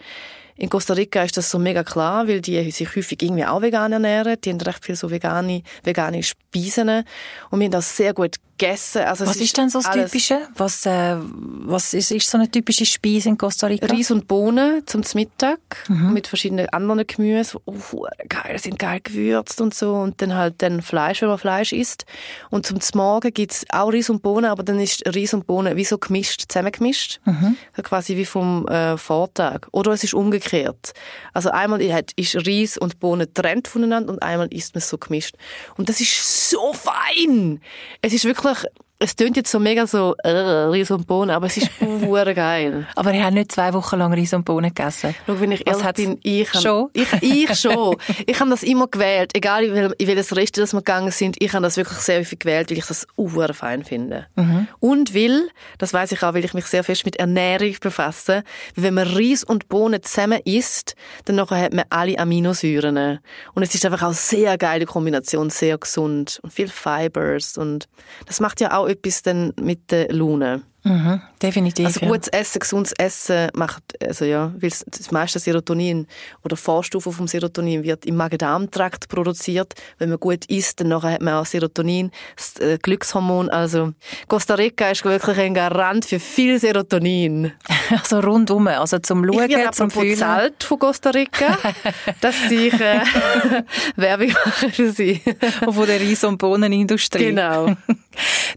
[0.59, 3.93] In Costa Rica ist das so mega klar, weil die sich häufig irgendwie auch vegan
[3.93, 4.37] ernähren.
[4.43, 7.05] Die haben recht viel so vegane, vegane Speisen.
[7.51, 9.03] Und wir haben das sehr gut gegessen.
[9.03, 10.49] Also was ist, ist denn so das Typische?
[10.55, 13.87] Was, äh, was ist, ist so eine typische Speise in Costa Rica?
[13.87, 16.13] Reis und Bohnen zum Mittag mhm.
[16.13, 17.59] mit verschiedenen anderen Gemüse.
[17.65, 19.95] Oh, geil, sind geil gewürzt und so.
[19.95, 22.07] Und dann halt dann Fleisch, wenn man Fleisch isst.
[22.51, 25.85] Und zum Morgen gibt's auch Reis und Bohnen, aber dann ist Reis und Bohnen wie
[25.85, 27.21] so gemischt, zusammengemischt.
[27.25, 27.57] Mhm.
[27.77, 29.69] So quasi wie vom äh, Vortag.
[29.73, 30.93] Oder es ist umgekehrt.
[31.33, 35.37] Also einmal ist Reis und Bohnen getrennt voneinander und einmal isst man es so gemischt.
[35.77, 37.61] Und das ist so fein!
[38.03, 41.47] Es ist wirklich wirklich, es klingt jetzt so mega so äh, Reis und Bohnen, aber
[41.47, 42.87] es ist hure geil.
[42.95, 45.15] aber ihr habt nicht zwei Wochen lang Reis und Bohnen gegessen?
[45.27, 46.89] Schau, wenn ich ehrlich bin, ich schon?
[46.95, 47.97] Ich, ich schon.
[48.27, 51.77] ich habe das immer gewählt, egal in welches Restaurant wir gegangen sind, ich habe das
[51.77, 54.27] wirklich sehr häufig gewählt, weil ich das hure fein finde.
[54.37, 54.67] Mhm.
[54.81, 58.95] Und will, das weiß ich auch, weil ich mich sehr fest mit Ernährung befasse, wenn
[58.95, 60.95] man Reis und Bohnen zusammen isst,
[61.27, 63.19] dann nachher hat man alle Aminosäuren.
[63.55, 67.89] Und es ist einfach auch eine sehr geile Kombination, sehr gesund und viel Fibers und
[68.27, 70.63] das macht ja auch etwas dann mit der Laune.
[70.87, 71.87] Mhm, definitiv.
[71.87, 72.39] Also gutes ja.
[72.39, 76.07] Essen, gesundes Essen macht, also ja, weil das meiste Serotonin
[76.45, 79.75] oder Vorstufe vom Serotonin wird im Magen-Darm-Trakt produziert.
[79.99, 83.51] Wenn man gut isst, dann hat man auch Serotonin, das äh, Glückshormon.
[83.51, 83.95] Also
[84.29, 87.53] Costa Rica ist wirklich ein Garant für viel Serotonin.
[87.89, 90.17] Also rundum, also zum Schauen, ich zum Fühlen.
[90.17, 91.57] Zahlt von Costa Rica,
[92.21, 93.01] dass ich äh,
[93.97, 95.21] Werbung mache für sie.
[95.65, 97.27] Und von der Reis- und Bohnenindustrie.
[97.27, 97.77] Genau.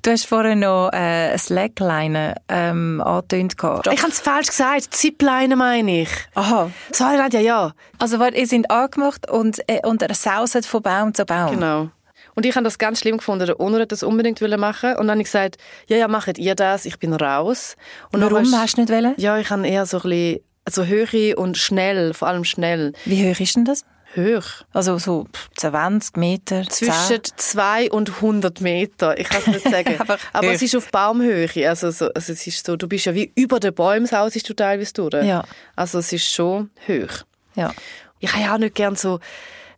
[0.01, 3.55] Du hast vorhin noch äh, Slackline ähm, angetönt.
[3.57, 4.93] Ich habe es falsch gesagt.
[4.93, 6.09] Zipline meine ich.
[6.35, 6.71] Aha.
[6.91, 7.71] Sorry, ja, ja.
[7.97, 11.51] Also, ihr seid angemacht und, äh, und er sauset von Baum zu Baum.
[11.51, 11.89] Genau.
[12.35, 13.45] Und ich habe das ganz schlimm gefunden.
[13.45, 16.55] Der Onur hat das unbedingt machen Und dann habe ich gesagt, ja, ja, macht ihr
[16.55, 17.75] das, ich bin raus.
[18.13, 19.13] Und Warum hast du nicht wollen?
[19.17, 22.93] Ja, ich habe eher so ein bisschen, also Höhe und schnell, vor allem schnell.
[23.05, 23.83] Wie hoch ist denn das?
[24.15, 24.65] Hoch.
[24.73, 26.63] Also so 20 Meter?
[26.67, 29.17] Zwischen 2 und 100 Meter.
[29.19, 29.95] Ich kann es nicht sagen.
[29.99, 31.47] Aber, Aber es ist auf Baumhöhe.
[31.67, 34.53] Also, so, also es ist so, du bist ja wie über den Bäumen, sausest du
[34.53, 35.25] teilweise durch.
[35.25, 35.43] Ja.
[35.75, 37.23] Also es ist schon hoch.
[37.55, 37.73] Ja.
[38.19, 39.19] Ich habe ja auch nicht gern so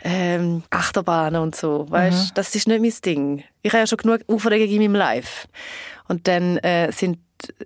[0.04, 1.86] ähm, Achterbahnen und so.
[1.90, 2.32] Weißt, mhm.
[2.36, 3.44] das ist nicht mein Ding.
[3.62, 5.48] Ich habe ja schon genug Aufregung in meinem Life.
[6.08, 7.20] Und dann äh, sind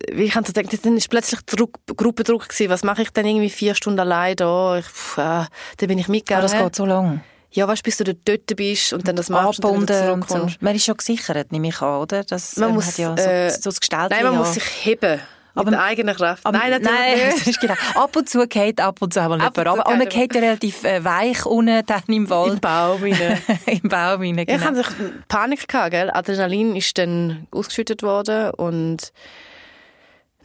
[0.08, 2.70] ich habe so gedacht, dann ist plötzlich Druck, Gruppendruck gewesen.
[2.70, 4.78] Was mache ich denn irgendwie vier Stunden allein da?
[4.78, 5.46] Ich, pff, äh,
[5.78, 6.46] dann bin ich mitgegangen.
[6.46, 7.22] Aber das geht so lang.
[7.52, 10.48] Ja, weißt, bis du dort bist und dann das machst und dann und so.
[10.60, 12.24] Man ist schon gesichert, nehme ich an, oder?
[12.26, 14.40] Das, man ähm, muss, ja so, äh, so das Nein, man ja.
[14.40, 15.22] muss sich heben.
[15.56, 16.46] Aber mit eigener Kraft.
[16.46, 18.04] Aber, nein, natürlich nein, genau.
[18.04, 19.80] Ab und zu geht ab und zu einmal ab jemand.
[19.80, 22.56] Aber man geht relativ äh, weich unten dann im Wald.
[22.56, 23.42] Im Baum rein.
[23.66, 24.54] Im Baum rein, genau.
[24.54, 24.84] Ich hatte
[25.30, 26.12] Panik gehabt, gell?
[26.12, 29.14] Adrenalin ist dann ausgeschüttet worden und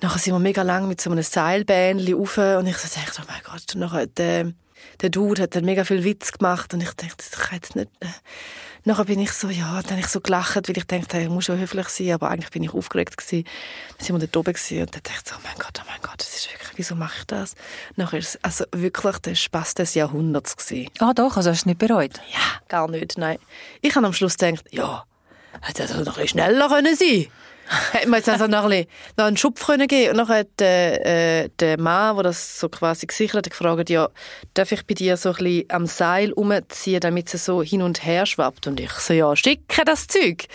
[0.02, 3.42] Nachher sind wir mega lang mit so einem Seilbähnchen rauf und ich dachte, oh mein
[3.44, 4.52] Gott, und nachher der,
[5.00, 7.90] der Dude hat dann mega viel Witz gemacht und ich dachte, das kann jetzt nicht...
[8.00, 8.06] Äh.
[8.84, 11.44] Nachher bin ich so, ja, dann habe ich so gelacht, weil ich dachte, ich muss
[11.44, 13.44] schon höflich sein, aber eigentlich bin ich aufgeregt gewesen.
[13.98, 15.86] Dann sind wir dort oben gewesen und dann dachte ich so, oh mein Gott, oh
[15.86, 17.56] mein Gott, das ist wirklich, wieso mache ich das?
[17.96, 20.88] Nachher ist also wirklich der Spaß des Jahrhunderts gewesen.
[20.98, 22.22] Ah doch, also hast du nicht bereut?
[22.32, 23.38] Ja, gar nicht, nein.
[23.82, 25.04] Ich habe am Schluss gedacht, ja,
[25.60, 27.26] hätte das noch ein bisschen schneller können sein
[27.92, 31.06] Hätte man jetzt also noch, ein noch einen Schub können geben Und dann hat der,
[31.44, 34.08] äh, der Mann, der das so quasi gesichert hat, gefragt, ja,
[34.54, 38.04] darf ich bei dir so ein bisschen am Seil umziehen, damit es so hin und
[38.04, 38.66] her schwappt?
[38.66, 40.46] Und ich so, ja, schicke das Zeug.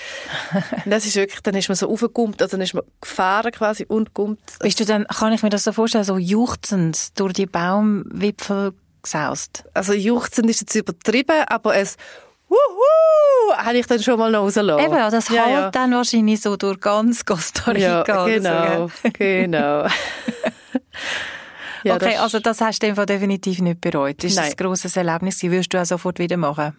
[0.86, 4.14] das ist wirklich, dann ist man so aufgegumpt, also dann ist man gefahren quasi und
[4.14, 4.60] gumpt.
[4.60, 9.64] Bist du dann, kann ich mir das so vorstellen, so juchzend durch die Baumwipfel gesaust?
[9.74, 11.96] Also juchzend ist jetzt übertrieben, aber es
[12.56, 13.56] Wuhu!
[13.58, 14.86] Habe ich dann schon mal noch rausgelassen.
[14.86, 15.72] Eben, das ja, halt ja.
[15.72, 17.80] dann wahrscheinlich so durch ganz Costa Rica.
[17.80, 19.88] Ja, genau, so, genau.
[21.84, 24.24] Ja, okay, das- also das hast du einfach definitiv nicht bereut.
[24.24, 25.44] Das ein grosses Erlebnis?
[25.44, 26.76] Würdest du auch sofort wieder machen?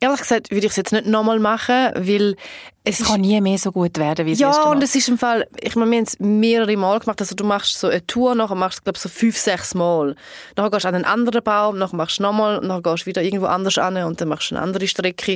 [0.00, 2.36] Ehrlich gesagt würde ich es jetzt nicht nochmal machen, weil
[2.82, 5.18] es Es kann nie mehr so gut werden wie erste Ja, und es ist im
[5.18, 7.20] Fall, ich meine, wir haben es mehrere Mal gemacht.
[7.20, 10.16] Also du machst so eine Tour, nachher machst du, glaube so fünf, sechs Mal.
[10.56, 13.22] Nachher gehst du an einen anderen Baum, nachher machst du nochmal, nachher gehst du wieder
[13.22, 15.32] irgendwo anders an und dann machst du eine andere Strecke.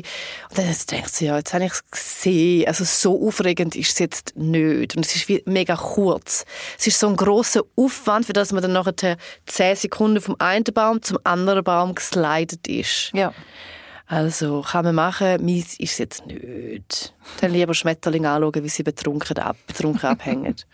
[0.49, 2.67] Und dann denkst du, ja, jetzt habe ich es gesehen.
[2.67, 4.97] Also so aufregend ist es jetzt nicht.
[4.97, 6.47] Und es ist wie mega kurz.
[6.79, 10.65] Es ist so ein grosser Aufwand, für das man dann nachher zehn Sekunden vom einen
[10.65, 13.11] Baum zum anderen Baum geslidet ist.
[13.13, 13.35] ja.
[14.07, 17.15] Also kann man machen, meins ist es jetzt nicht.
[17.41, 20.55] Dann lieber Schmetterlinge anschauen, wie sie betrunken, ab, betrunken abhängen.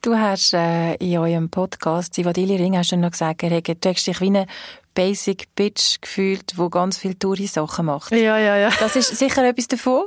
[0.00, 4.04] Du hast äh, in eurem Podcast, Sivadili Ring, hast du noch gesagt, Rege, du hast
[4.04, 4.46] dich wie eine
[4.94, 8.12] Basic Bitch gefühlt, wo ganz viele Touri-Sachen macht.
[8.12, 8.70] Ja, ja, ja.
[8.80, 10.04] Das ist sicher etwas davon.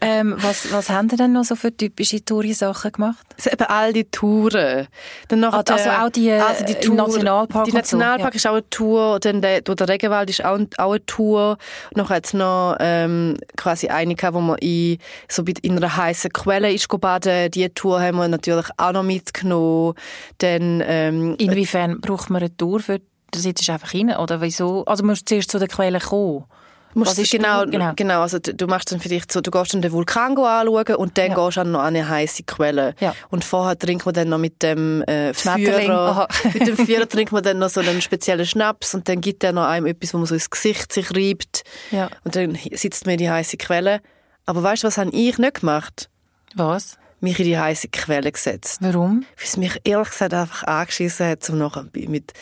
[0.00, 3.26] Ähm, was, was haben ihr denn noch so für typische Touri-Sachen gemacht?
[3.36, 4.86] Es sind eben all die Touren.
[5.28, 6.40] Dann nachher Ah, also auch die, äh,
[6.82, 8.36] im Nationalpark Die so, Nationalpark ja.
[8.36, 11.58] ist auch eine Tour, dann der, durch den Regenwald ist auch, auch eine Tour.
[11.94, 16.88] Noch es noch ähm, quasi eine wo man in, so in einer heißen Quelle ist
[16.88, 17.50] baden.
[17.50, 19.94] Die Tour haben wir natürlich auch noch mitgenommen.
[20.38, 24.84] Dann ähm, Inwiefern braucht man eine Tour für, da sitzt du einfach rein, oder wieso?
[24.84, 26.44] Also musst du zuerst zu der Quelle kommen.
[26.92, 27.92] Musst Was du ist genau, denn- genau.
[27.94, 28.20] genau.
[28.22, 31.30] also du du machst dann vielleicht so, du gehst dann den Vulkan anschauen und dann
[31.30, 31.34] Ja.
[31.44, 32.96] gehst du an noch eine heiße Quelle.
[32.98, 33.14] Ja.
[33.28, 37.44] Und vorher trinkt man dann noch mit dem äh, Führer, mit dem Führer trinkt man
[37.44, 40.26] dann noch so einen speziellen Schnaps und dann gibt er noch einem etwas, wo man
[40.26, 41.62] so ins Gesicht sich reibt.
[41.92, 42.10] Ja.
[42.24, 44.00] Und dann sitzt man in die heiße Quelle.
[44.46, 46.10] Aber weißt du, was habe ich nicht gemacht?
[46.56, 46.98] Was?
[47.20, 48.78] Mich in die heiße Quelle gesetzt.
[48.80, 49.20] Warum?
[49.36, 52.32] Weil es mich ehrlich gesagt einfach angeschissen hat, um nachher mit,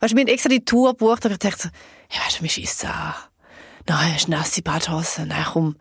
[0.00, 1.68] weißt du, wir haben extra die Tour gebucht, aber ich dachte so,
[2.10, 3.14] ja, weißt du, mich schießt an.
[3.88, 5.26] Nein, hast nasse Badhose?
[5.26, 5.76] Nein, komm,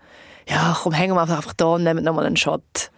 [0.47, 2.91] ja, komm, hängen wir einfach da und nehmen nochmal einen Shot.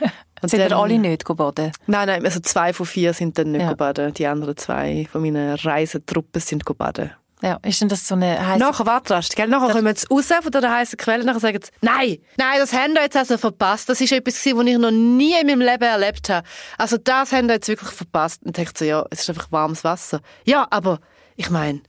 [0.42, 1.72] Und Sind dann- wir alle nicht baden?
[1.86, 3.68] Nein, nein, also zwei von vier sind dann nicht Ja.
[3.70, 3.74] ja.
[3.74, 4.12] baden.
[4.12, 7.10] Die anderen zwei von meiner Reisetruppe sind baden.
[7.42, 8.60] Ja, ist denn das so eine heisse...
[8.60, 9.46] Nachher, warte erst, gell?
[9.46, 12.94] Nachher kommen sie raus von der heißen Quelle, nachher sagen sie, nein, nein, das haben
[12.94, 13.90] wir jetzt also verpasst.
[13.90, 16.46] Das ist etwas gewesen, was ich noch nie in meinem Leben erlebt habe.
[16.78, 18.42] Also das haben wir jetzt wirklich verpasst.
[18.42, 20.20] Und ich dachte so, ja, es ist einfach warmes Wasser.
[20.44, 20.98] Ja, aber,
[21.36, 21.82] ich meine,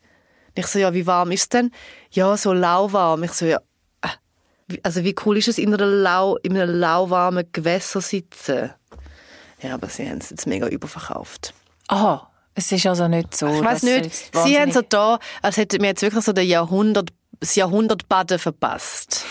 [0.53, 1.71] ich so, ja, wie warm ist es denn?
[2.11, 3.23] Ja, so lauwarm.
[3.23, 3.59] Ich so, ja,
[4.01, 4.07] äh,
[4.67, 8.71] wie- also wie cool ist es, in, einer lau, in einem lauwarmen Gewässer sitzen?
[9.61, 11.53] Ja, aber sie haben es jetzt mega überverkauft.
[11.87, 12.26] Aha,
[12.57, 13.47] es ist also nicht so.
[13.47, 14.35] Ich weiß nicht.
[14.43, 19.25] Sie haben so da, als hätten wir jetzt wirklich so den Jahrhundert, das Jahrhundertbaden verpasst.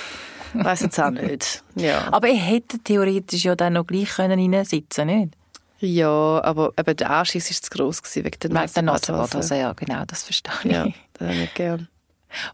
[0.55, 1.63] Weiß jetzt auch nicht.
[1.75, 2.09] Ja.
[2.11, 5.35] Aber ihr hättet theoretisch ja dann noch gleich können reinsitzen nicht?
[5.81, 9.13] ja, aber eben der Anschiss ist zu gross gewesen wegen der Wegen der nassen Badhose.
[9.13, 10.71] Badhose, ja, genau, das verstehe ich.
[10.71, 11.89] Ja, das ich nicht gern.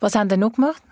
[0.00, 0.82] Was haben ihr noch gemacht?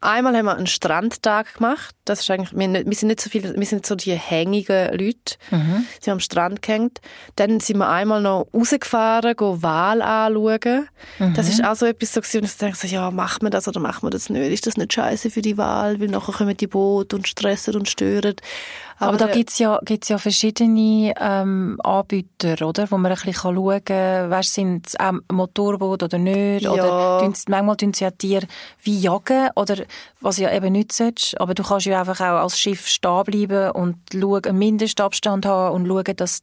[0.00, 1.94] Einmal haben wir einen Strandtag gemacht.
[2.04, 4.92] Das ist eigentlich, wir, nicht, wir sind nicht so viele, wir sind so die hängigen
[4.92, 5.34] Leute.
[5.50, 5.86] Mhm.
[6.00, 7.00] Sie haben am Strand gehängt.
[7.36, 10.88] Dann sind wir einmal noch rausgefahren, go Wal anschauen.
[11.34, 11.52] Das Mhm.
[11.52, 13.80] ist auch so etwas so gewesen, und ich denke so, ja, macht man das oder
[13.80, 14.52] macht man das nicht?
[14.52, 16.00] Ist das nicht scheiße für die Wahl?
[16.00, 18.36] Weil nachher kommen die Boote und stressen und stören.
[19.00, 22.90] Aber, da der- gibt's ja, gibt's ja verschiedene ähm, Anbieter, oder?
[22.90, 26.62] Wo man ein bisschen schauen kann, weißt, sind es auch Motorboote oder nicht?
[26.62, 26.72] Ja.
[26.72, 28.46] Oder tun's- manchmal tun sie ja Tiere
[28.82, 29.76] wie jagen, oder
[30.20, 31.40] was ja eben nicht sollst.
[31.40, 35.74] Aber du kannst ja einfach auch als Schiff stehen bleiben und schauen, einen Mindestabstand haben
[35.74, 36.40] und schauen, dass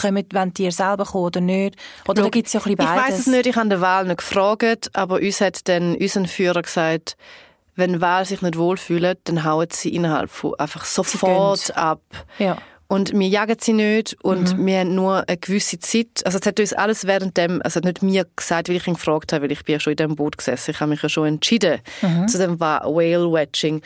[0.00, 1.76] kommen, wenn die selber kommen oder nicht.
[2.08, 3.04] Oder da gibt's ja ein bisschen Ich beides.
[3.12, 6.62] weiß es nicht, ich habe den Wahl nicht gefragt, aber uns hat dann unser Führer
[6.62, 7.16] gesagt,
[7.76, 12.00] wenn Wale sich nicht wohlfühlen, dann hauen sie innerhalb von einfach sofort ab.
[12.38, 12.56] Ja.
[12.88, 14.66] Und wir jagen sie nicht und Mhm.
[14.66, 16.22] wir haben nur eine gewisse Zeit.
[16.24, 18.94] Also es hat uns alles während dem, also hat nicht mir gesagt, weil ich ihn
[18.94, 20.70] gefragt habe, weil ich bin ja schon in dem Boot gesessen.
[20.70, 22.28] Ich habe mich ja schon entschieden Mhm.
[22.28, 23.82] zu dem Wa- Whale Watching.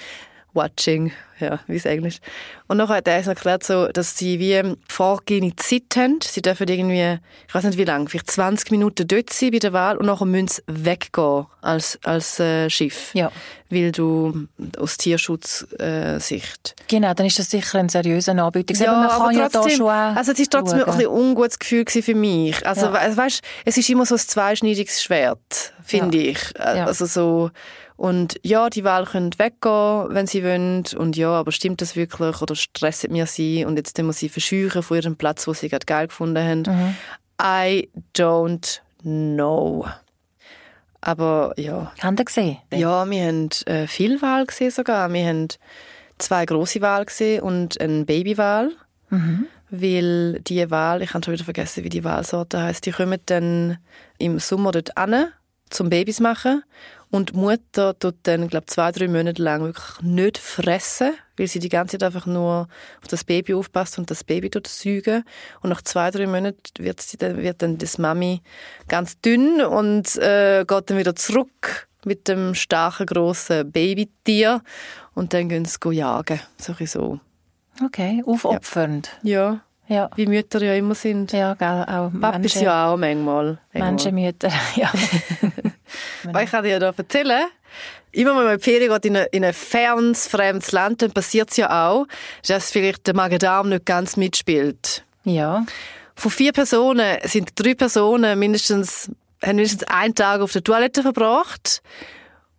[1.41, 2.19] Ja, wie es Englisch.
[2.69, 6.19] Und nachher hat er uns erklärt, so, dass sie wie vorgegebene Zeit haben.
[6.23, 9.73] Sie dürfen irgendwie, ich weiß nicht wie lange, vielleicht 20 Minuten dort sein bei der
[9.73, 13.11] Wahl und nachher müssen sie weggehen als, als äh, Schiff.
[13.15, 13.33] Ja.
[13.73, 14.49] Weil du
[14.79, 18.75] aus Tierschutzsicht äh, Sicht Genau, dann ist das sicher ein seriöser Anbieter.
[18.75, 20.89] Ja, man kann ja da schon also es ist trotzdem schauen.
[20.91, 22.67] ein bisschen ungutes Gefühl für mich.
[22.67, 22.93] Also Ja.
[23.13, 26.31] we- weißt, es ist immer so ein zweischneidiges Schwert, finde Ja.
[26.33, 26.61] ich.
[26.61, 27.51] Also so
[28.01, 30.87] und ja, die Wahl können weggehen, wenn sie wollen.
[30.97, 34.83] Und ja, aber stimmt das wirklich oder stresset mir sie und jetzt müssen sie verscheuchen
[34.83, 36.63] von ihrem Platz, wo sie gerade geil gefunden haben.
[36.63, 36.95] Mhm.
[37.43, 39.87] I don't know.
[41.03, 42.57] Aber ja, Haben ihr gesehen?
[42.73, 45.13] ja, wir haben äh, viel Wal gesehen sogar.
[45.13, 45.49] Wir haben
[46.17, 48.71] zwei große Wal gesehen und einen Babywal.
[49.69, 53.77] Weil die Wal, ich habe schon wieder vergessen, wie die Walsorte heißt, die kommen dann
[54.17, 55.27] im Sommer dort an,
[55.69, 56.63] zum Babys machen.
[57.11, 61.59] Und die Mutter tut dann, glaube zwei, drei Monate lang wirklich nicht fressen, weil sie
[61.59, 62.69] die ganze Zeit einfach nur
[63.03, 65.25] auf das Baby aufpasst und das Baby tut säugen.
[65.61, 68.43] Und nach zwei, drei Monaten wird, sie dann, wird dann das Mami
[68.87, 74.63] ganz dünn und äh, geht dann wieder zurück mit dem starken, grossen Babytier.
[75.15, 76.41] Und dann gehen sie jagen.
[76.59, 77.19] So.
[77.85, 79.11] Okay, aufopfernd.
[79.23, 79.61] Ja.
[79.89, 80.09] Ja.
[80.15, 81.33] Wie Mütter ja immer sind.
[81.33, 83.59] Ja, gell, auch Papis ja auch manchmal.
[83.73, 84.93] Menschenmütter, ja.
[86.25, 87.47] Weil ich kann dir da erzählen,
[88.13, 91.13] immer wenn man in die Ferien geht in ein, in ein fernes, fremdes Land, dann
[91.13, 92.07] passiert es ja auch,
[92.47, 95.05] dass vielleicht der Magen-Darm nicht ganz mitspielt.
[95.25, 95.65] Ja.
[96.17, 99.11] Von vier Personen sind drei Personen mindestens,
[99.43, 101.83] haben mindestens einen Tag auf der Toilette verbracht.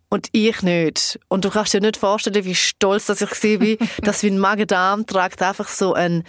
[0.08, 1.18] Und ich nicht.
[1.28, 5.68] Und du kannst dir nicht vorstellen, wie stolz dass ich war, dass mein Magen-Darm-Trakt einfach
[5.68, 6.24] so ein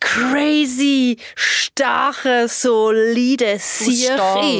[0.00, 4.10] crazy, starke, solide Sieg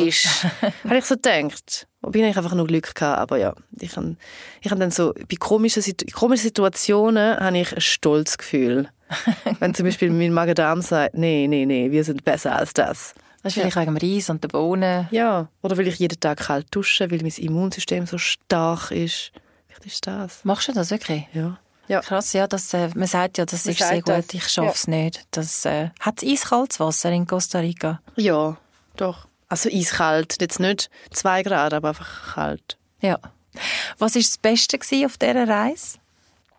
[0.06, 0.44] ist.
[0.84, 1.86] Habe ich so gedacht.
[2.02, 4.16] Bin ich einfach nur Glück gehabt, aber ja, ich habe
[4.60, 8.88] ich hab dann so, bei komischen, komischen Situationen habe ich ein Stolzgefühl.
[9.58, 13.14] Wenn zum Beispiel mein Magen-Darm sagt, nee, nee, nee, wir sind besser als das.
[13.42, 13.82] Das ist vielleicht ja.
[13.82, 15.08] wegen dem Reis und der Bohnen.
[15.10, 19.32] Ja, oder weil ich jeden Tag kalt dusche, weil mein Immunsystem so stark ist.
[19.66, 20.44] Vielleicht ist das.
[20.44, 21.24] Machst du das wirklich?
[21.32, 21.58] Ja.
[21.88, 22.00] Ja.
[22.00, 24.26] Krass, ja, das, äh, man sagt ja, das man ist sehr gut, das.
[24.32, 24.92] ich schaffe es ja.
[24.92, 25.26] nicht.
[25.30, 28.00] Das, äh, hat es eiskaltes Wasser in Costa Rica?
[28.16, 28.56] Ja,
[28.96, 29.26] doch.
[29.48, 32.76] Also eiskalt, jetzt nicht zwei Grad, aber einfach kalt.
[33.00, 33.18] Ja.
[33.98, 35.98] Was war das Beste auf dieser Reise?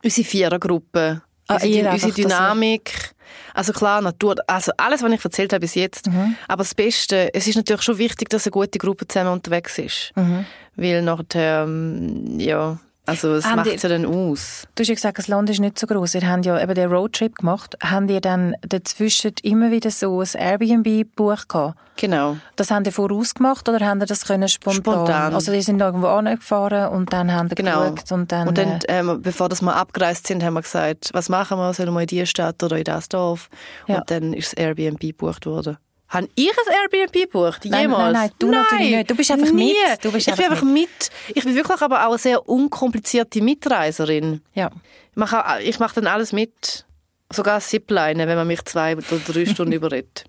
[0.04, 1.22] Unsere Vierergruppe.
[1.48, 3.14] Ah, unsere, unsere Dynamik.
[3.54, 6.08] Also klar, Natur, also alles, was ich erzählt habe bis jetzt.
[6.08, 6.36] Mhm.
[6.48, 10.12] Aber das Beste, es ist natürlich schon wichtig, dass eine gute Gruppe zusammen unterwegs ist.
[10.16, 10.46] Mhm.
[10.76, 14.68] Weil nachher, ähm, ja, also was macht ja dann aus?
[14.76, 16.16] Du hast ja gesagt, das Land ist nicht so groß.
[16.16, 17.76] Ihr habt ja eben den Roadtrip gemacht.
[17.84, 21.78] Haben ihr dann dazwischen immer wieder so ein Airbnb-Buch gehabt?
[21.98, 22.38] Genau.
[22.56, 24.84] Das haben ihr vorausgemacht oder haben ihr das können spontan?
[24.84, 25.34] spontan.
[25.34, 27.92] Also die sind irgendwo angefahren und dann haben ihr genau.
[27.92, 28.48] geschaut und dann...
[28.48, 31.74] Und dann, äh, ähm, bevor wir abgereist sind, haben wir gesagt, was machen wir?
[31.74, 33.50] Sollen wir in diese Stadt oder in das Dorf?
[33.88, 33.98] Ja.
[33.98, 35.78] Und dann ist das Airbnb gebucht worden.
[36.10, 37.66] Habe ich ein Airbnb gebucht?
[37.66, 37.88] Jemals?
[37.88, 39.10] Nein, nein, nein, du nein, natürlich nicht.
[39.12, 39.74] Du bist einfach nie.
[39.74, 40.04] mit.
[40.04, 40.74] Du bist ich bin einfach mit.
[40.74, 41.12] mit.
[41.36, 44.42] Ich bin wirklich aber auch eine sehr unkomplizierte Mitreiserin.
[44.54, 44.72] Ja.
[45.12, 46.86] Ich mache, ich mache dann alles mit.
[47.32, 50.24] Sogar Zipline, wenn man mich zwei oder drei Stunden überredet.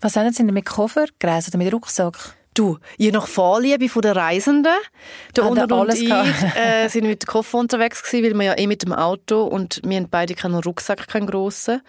[0.00, 2.36] Was haben Sie denn mit Koffer gereist oder mit Rucksack?
[2.54, 4.72] Du, je nach Vorliebe der Reisenden.
[5.34, 8.56] Der ah, und, und ich äh, sind mit dem Koffer unterwegs gewesen, weil wir ja
[8.56, 11.82] eh mit dem Auto und wir haben beide keinen Rucksack, keinen grossen.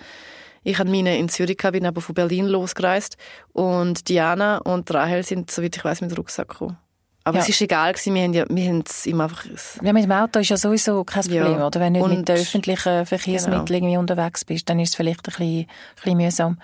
[0.66, 3.18] Ich habe meine in Zürich, bin aber von Berlin losgereist
[3.54, 6.78] und Diana und Rahel sind, soweit ich weiß, mit dem Rucksack gekommen.
[7.24, 7.44] Aber ja.
[7.44, 9.46] es ist egal gewesen, wir haben ja, wir haben es immer einfach...
[9.82, 11.68] Ja, mit dem Auto ist ja sowieso kein Problem, ja.
[11.68, 11.80] oder?
[11.80, 13.78] Wenn du nicht mit den öffentlichen Verkehrsmitteln genau.
[13.78, 16.60] irgendwie unterwegs bist, dann ist es vielleicht ein bisschen, ein bisschen mühsam.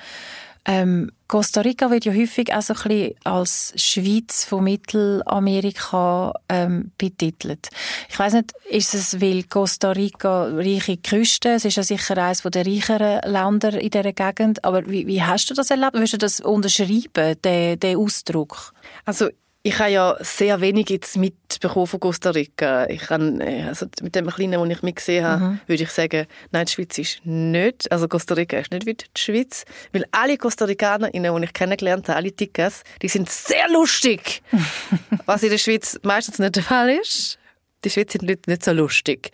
[0.66, 6.92] Ähm, Costa Rica wird ja häufig auch so ein bisschen als Schweiz von Mittelamerika ähm,
[6.98, 7.70] betitelt.
[8.10, 12.42] Ich weiß nicht, ist es, weil Costa Rica reiche Küste, es ist ja sicher eines
[12.42, 15.94] der reicheren Länder in dieser Gegend, aber wie, wie hast du das erlebt?
[15.94, 18.74] Willst du das unterschreiben, den, den Ausdruck?
[19.06, 19.30] Also
[19.64, 22.88] ich habe ja sehr wenig jetzt mitbekommen von Costa Rica.
[22.90, 25.60] Ich kann, äh, also mit dem Kleinen, den ich mitgesehen habe, mhm.
[25.68, 29.06] würde ich sagen, nein, die Schweiz ist nicht, also Costa Rica ist nicht wie die
[29.16, 29.66] Schweiz.
[29.92, 34.42] Weil alle Costa Ricanerinnen, die ich kennengelernt habe, alle Tickas, die sind sehr lustig.
[35.26, 37.38] Was in der Schweiz meistens nicht der Fall ist.
[37.84, 39.32] Die Schweiz sind Leute nicht so lustig.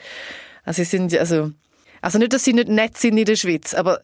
[0.63, 1.51] Also sie sind, also
[2.01, 4.01] also nicht, dass sie nicht nett sind in der Schweiz, aber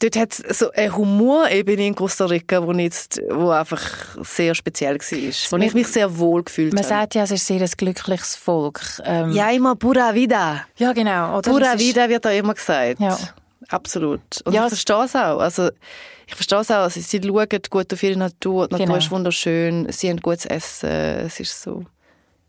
[0.00, 3.82] dort hat es so eine Humorebene in Costa Rica, wo, jetzt, wo einfach
[4.22, 6.82] sehr speziell war, wo ich mich sehr wohl gefühlt habe.
[6.82, 8.80] Man sagt ja, es ist sehr ein glückliches Volk.
[9.04, 10.66] Ähm ja, immer pura vida.
[10.76, 11.38] Ja, genau.
[11.38, 13.00] Oder pura vida wird da immer gesagt.
[13.00, 13.18] Ja.
[13.68, 14.20] Absolut.
[14.44, 15.38] Und ja, ich verstehe es auch.
[15.38, 15.70] Also,
[16.26, 16.82] ich verstehe es auch.
[16.82, 18.68] Also, sie schauen gut auf ihre Natur.
[18.68, 18.98] Die Natur genau.
[18.98, 19.90] ist wunderschön.
[19.90, 20.90] Sie haben gutes Essen.
[20.90, 21.84] Es ist so.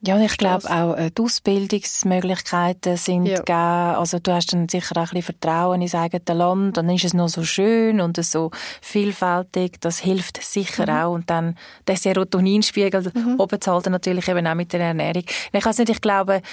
[0.05, 3.39] Ja, ich glaube auch, äh, die Ausbildungsmöglichkeiten sind ja.
[3.39, 3.57] gegeben.
[3.57, 6.77] Also du hast dann sicher auch ein bisschen Vertrauen ins eigene Land.
[6.77, 9.81] Dann ist es noch so schön und so vielfältig.
[9.81, 10.97] Das hilft sicher mhm.
[10.97, 11.13] auch.
[11.13, 13.39] Und dann der Serotoninspiegel mhm.
[13.39, 15.23] oben zu halten, natürlich eben auch mit der Ernährung.
[15.51, 16.43] Ich weiß nicht, ich glaube,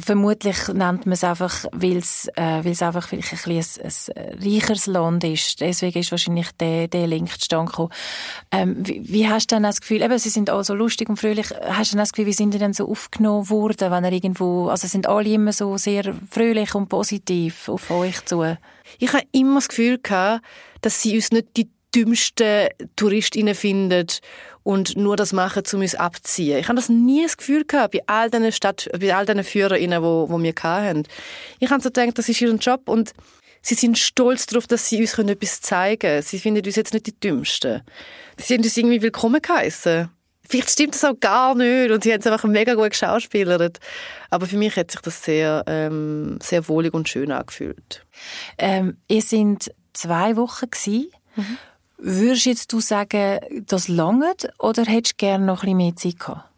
[0.00, 4.24] vermutlich nennt man es einfach, weil es, äh, weil es einfach vielleicht ein, bisschen ein,
[4.30, 5.60] ein reicheres Land ist.
[5.60, 7.90] Deswegen ist wahrscheinlich der, der Link zustande gekommen.
[8.52, 11.16] Ähm, wie, wie, hast du dann das Gefühl, eben, sie sind alle so lustig und
[11.16, 14.12] fröhlich, hast du dann das Gefühl, wie sind die denn so aufgenommen worden, wenn er
[14.12, 18.56] irgendwo, also sind alle immer so sehr fröhlich und positiv auf euch zu?
[18.98, 20.44] Ich habe immer das Gefühl gehabt,
[20.80, 24.06] dass sie uns nicht die dümmsten Touristinnen finden
[24.62, 26.58] und nur das machen, um uns abzuziehen.
[26.58, 30.02] Ich habe das nie das Gefühl gehabt, bei all diesen Stadt, bei all diesen Führerinnen,
[30.02, 31.04] die, die wir hatten.
[31.60, 33.12] Ich habe so gedacht, das ist ihr Job und
[33.62, 36.22] sie sind stolz darauf, dass sie uns etwas zeigen können.
[36.22, 37.82] Sie finden uns jetzt nicht die Dümmsten.
[38.38, 40.10] Sie haben uns irgendwie willkommen geheissen.
[40.48, 43.78] Vielleicht stimmt das auch gar nicht und sie haben es einfach mega gut geschauspielert.
[44.30, 48.04] Aber für mich hat sich das sehr, ähm, sehr wohlig und schön angefühlt.
[48.58, 51.10] Ähm, ihr sind zwei Wochen gewesen.
[51.36, 51.58] Mhm.
[51.96, 56.18] Würdest jetzt du sagen, das langt oder hättest du gerne noch ein bisschen mehr Zeit
[56.18, 56.50] gehabt?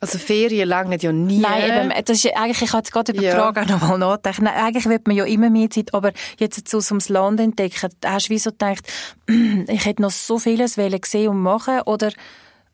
[0.00, 1.38] Also Ferien langen ja nie.
[1.38, 3.34] Nein, eben, das ist, eigentlich, ich hatte gerade über die ja.
[3.34, 4.40] Frage auch nochmal nachgedacht.
[4.40, 8.26] Nein, eigentlich will man ja immer mehr Zeit, aber jetzt so ums Land entdecken, hast
[8.26, 8.86] du wie so gedacht,
[9.26, 12.12] ich hätte noch so vieles sehen und machen oder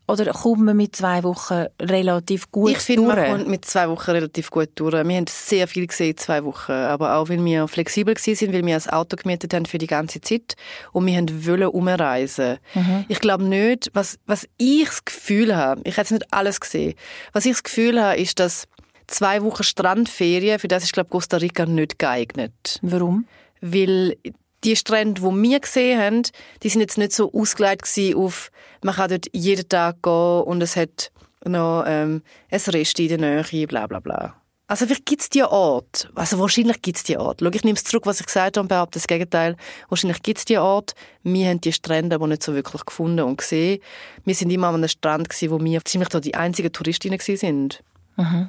[0.07, 4.11] oder kommt man mit zwei Wochen relativ gut ich finde, man kommt mit zwei Wochen
[4.11, 4.93] relativ gut durch.
[4.93, 8.77] Wir haben sehr viel gesehen zwei Wochen, aber auch weil wir flexibel sind, weil wir
[8.77, 10.57] ein Auto gemietet haben für die ganze Zeit
[10.93, 12.59] und wir wollen umreisen.
[12.75, 13.05] Mhm.
[13.09, 16.95] Ich glaube nicht, was, was ich das Gefühl habe, ich habe jetzt nicht alles gesehen,
[17.33, 18.67] was ich das Gefühl habe, ist, dass
[19.07, 22.79] zwei Wochen Strandferien, für das ist, glaube Costa Rica nicht geeignet.
[22.83, 23.27] Warum?
[23.61, 24.17] Weil
[24.65, 26.23] die Strände, die wir gesehen haben,
[26.63, 28.51] die sind jetzt nicht so ausgelegt auf,
[28.83, 31.11] man kann dort jeden Tag gehen und es hat
[31.45, 34.35] noch ähm, ein Rest in der Nähe, bla bla bla.
[34.67, 36.09] Also vielleicht gibt es die Ort.
[36.15, 37.41] Also wahrscheinlich gibt es die Ort.
[37.43, 39.57] Schau, ich nehme es zurück, was ich gesagt habe und behaupte das Gegenteil.
[39.91, 40.95] Wahrscheinlich gibt es die Ort.
[41.23, 43.81] Wir haben die Strände aber nicht so wirklich gefunden und gesehen.
[44.25, 47.83] Wir sind immer an einem Strand, gewesen, wo wir ziemlich da die einzigen Touristinnen sind.
[48.17, 48.49] Mhm.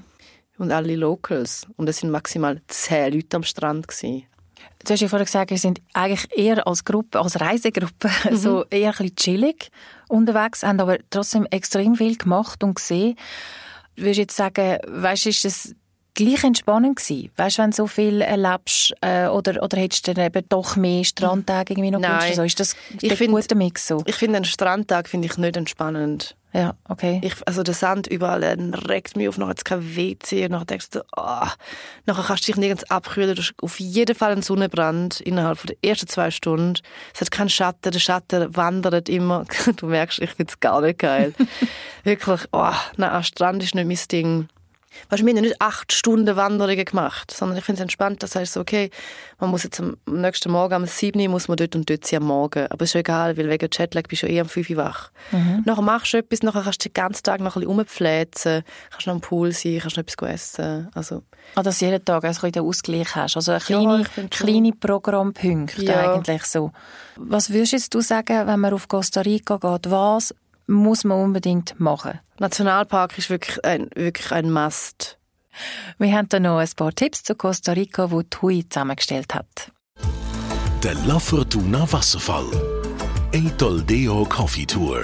[0.57, 1.67] Und alle Locals.
[1.75, 3.89] Und es sind maximal zehn Leute am Strand.
[3.89, 4.23] Gewesen.
[4.85, 8.35] Du hast ja vorhin gesagt, wir sind eigentlich eher als Gruppe, als Reisegruppe, mhm.
[8.35, 9.71] so eher ein bisschen chillig
[10.07, 13.15] unterwegs, haben aber trotzdem extrem viel gemacht und gesehen.
[13.95, 15.75] Würdest du jetzt sagen, weißt, ist das
[16.15, 17.29] gleich entspannend gewesen?
[17.35, 21.03] Weißt, wenn du so viel erlebst, äh, oder, oder hättest du dann eben doch mehr
[21.03, 22.11] Strandtage irgendwie noch Nein.
[22.11, 22.29] gewünscht?
[22.29, 24.01] Also ist das ich ein guter Mix so?
[24.05, 26.35] Ich finde einen Strandtag finde ich nicht entspannend.
[26.55, 27.19] Ja, okay.
[27.21, 28.41] Ich, also der Sand überall
[28.87, 31.47] regt mich auf, nachher hat es kein WC und nachher denkst du, oh,
[32.05, 35.75] nachher kannst du dich nirgends abkühlen, du hast auf jeden Fall einen Sonnenbrand innerhalb der
[35.81, 36.79] ersten zwei Stunden.
[37.13, 39.43] Es hat keinen Schatten, der Schatten wandert immer.
[39.75, 41.33] Du merkst, ich finde es gar nicht geil.
[42.05, 44.47] Wirklich, oh, nein, am Strand ist nicht mein Ding.
[45.09, 48.35] Weißt, wir haben ja nicht acht Stunden Wanderungen gemacht, sondern ich finde es entspannt, dass
[48.35, 48.89] heißt okay,
[49.39, 52.27] man muss jetzt am nächsten Morgen am 7 muss man dort und dort sein am
[52.27, 52.67] Morgen.
[52.67, 55.11] Aber es ist egal, weil wegen Jetlag bist du eh am 5 Uhr wach.
[55.31, 55.63] Mhm.
[55.65, 59.07] Nachher machst du etwas, nachher kannst du den ganzen Tag noch ein bisschen rumpfläzen, kannst
[59.07, 60.89] noch am Pool sein, kannst noch etwas essen.
[60.93, 61.23] Also.
[61.55, 63.35] Ah, dass du jeden Tag also den Ausgleich hast.
[63.35, 66.13] Also eine kleine, ja, kleine Programmpunkte ja.
[66.13, 66.71] eigentlich so.
[67.17, 69.91] Was würdest du sagen, wenn man auf Costa Rica geht?
[69.91, 70.33] Was
[70.67, 72.19] muss man unbedingt machen.
[72.39, 75.17] Nationalpark ist wirklich ein, wirklich ein Must.
[75.97, 79.71] Wir haben da noch ein paar Tipps zu Costa Rica, die Tui zusammengestellt hat.
[80.83, 82.45] Der La Fortuna Wasserfall.
[83.87, 85.01] Deo Coffee Tour.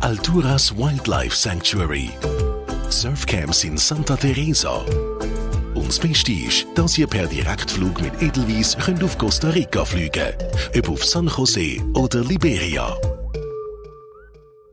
[0.00, 2.10] Alturas Wildlife Sanctuary.
[2.88, 4.84] Surfcamps in Santa Teresa.
[5.74, 10.12] Und das Beste ist, dass ihr per Direktflug mit Edelweiss könnt auf Costa Rica fliegen
[10.12, 10.78] könnt.
[10.78, 12.96] Ob auf San Jose oder Liberia.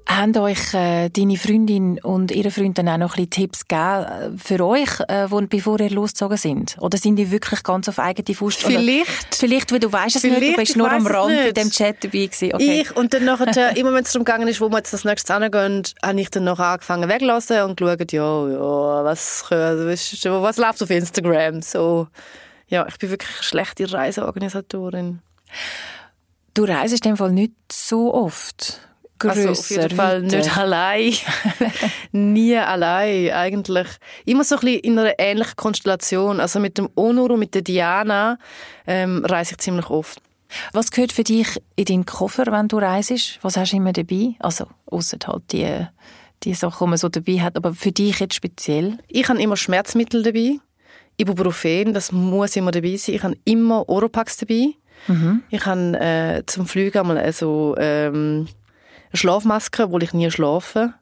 [0.08, 4.36] Haben euch äh, deine Freundin und ihre Freund dann auch noch ein bisschen Tipps gegeben
[4.36, 6.78] äh, für euch, äh, wo, bevor ihr losgezogen sind?
[6.80, 8.62] Oder sind die wirklich ganz auf eigene Faust?
[8.62, 9.10] Vielleicht.
[9.10, 11.72] Oder, vielleicht, weil du weißt es Vielleicht, nicht, du bist nur am Rand bei dem
[11.72, 12.54] Chat dabei gewesen.
[12.54, 12.82] Okay.
[12.82, 15.40] Ich, und dann nachher, immer wenn es darum gegangen ist, wo wir jetzt das nächste
[15.40, 20.90] hingehen, habe ich dann noch angefangen weglassen und geschaut, ja, ja, was, was läuft auf
[20.92, 21.64] Instagram?
[21.64, 22.08] So,
[22.68, 25.22] ja, ich bin wirklich eine schlechte Reiseorganisatorin.
[26.54, 28.80] Du reist in dem Fall nicht so oft
[29.20, 29.50] grösser.
[29.50, 31.14] Also auf jeden Fall nicht allein.
[32.12, 33.88] Nie allein, eigentlich.
[34.26, 36.40] Immer so ein bisschen in einer ähnlichen Konstellation.
[36.40, 38.38] Also mit dem Onur und mit der Diana
[38.88, 40.22] ähm, reise ich ziemlich oft.
[40.74, 43.40] Was gehört für dich in deinen Koffer, wenn du reist?
[43.42, 44.36] Was hast du immer dabei?
[44.40, 45.86] Also, außer halt die,
[46.44, 47.58] die Sachen, die man so dabei hat.
[47.58, 48.98] Aber für dich jetzt speziell?
[49.08, 50.60] Ich habe immer Schmerzmittel dabei.
[51.18, 53.16] Ibuprofen, das muss immer dabei sein.
[53.16, 54.72] Ich habe immer Oropax dabei.
[55.08, 55.44] Mhm.
[55.50, 58.48] Ich habe äh, zum Fliegen einmal also, ähm,
[59.16, 60.94] Schlafmaske, obwohl ich nie schlafe.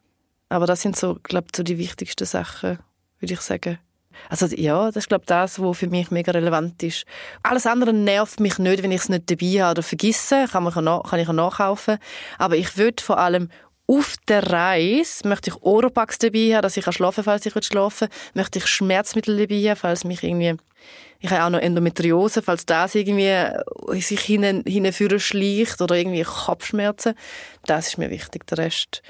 [0.50, 2.80] Aber das sind so, glaube so die wichtigsten Sachen,
[3.20, 3.80] würde ich sagen.
[4.30, 7.06] Also ja, das ist glaube das, was für mich mega relevant ist.
[7.42, 10.74] Alles andere nervt mich nicht, wenn ich es nicht dabei habe oder vergesse, kann, man,
[10.74, 11.98] kann ich nachkaufen.
[12.38, 13.50] Aber ich würde vor allem
[13.94, 18.08] auf der Reise möchte ich Oropax dabei haben, dass ich schlafen kann, falls ich schlafen
[18.10, 18.18] will.
[18.34, 20.58] Möchte ich Schmerzmittel dabei haben, falls mich irgendwie
[21.20, 23.32] ich habe auch noch Endometriose, falls das irgendwie
[24.02, 27.14] sich hinten, hinten schleicht oder irgendwie Kopfschmerzen.
[27.66, 28.46] Das ist mir wichtig.
[28.48, 29.02] Der Rest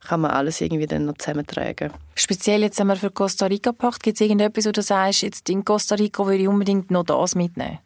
[0.00, 1.92] kann man alles irgendwie dann noch zusammentragen.
[2.16, 5.48] Speziell jetzt, wenn man für Costa Rica packt, gibt es irgendetwas, wo du sagst, jetzt
[5.48, 7.78] in Costa Rica würde ich unbedingt noch das mitnehmen?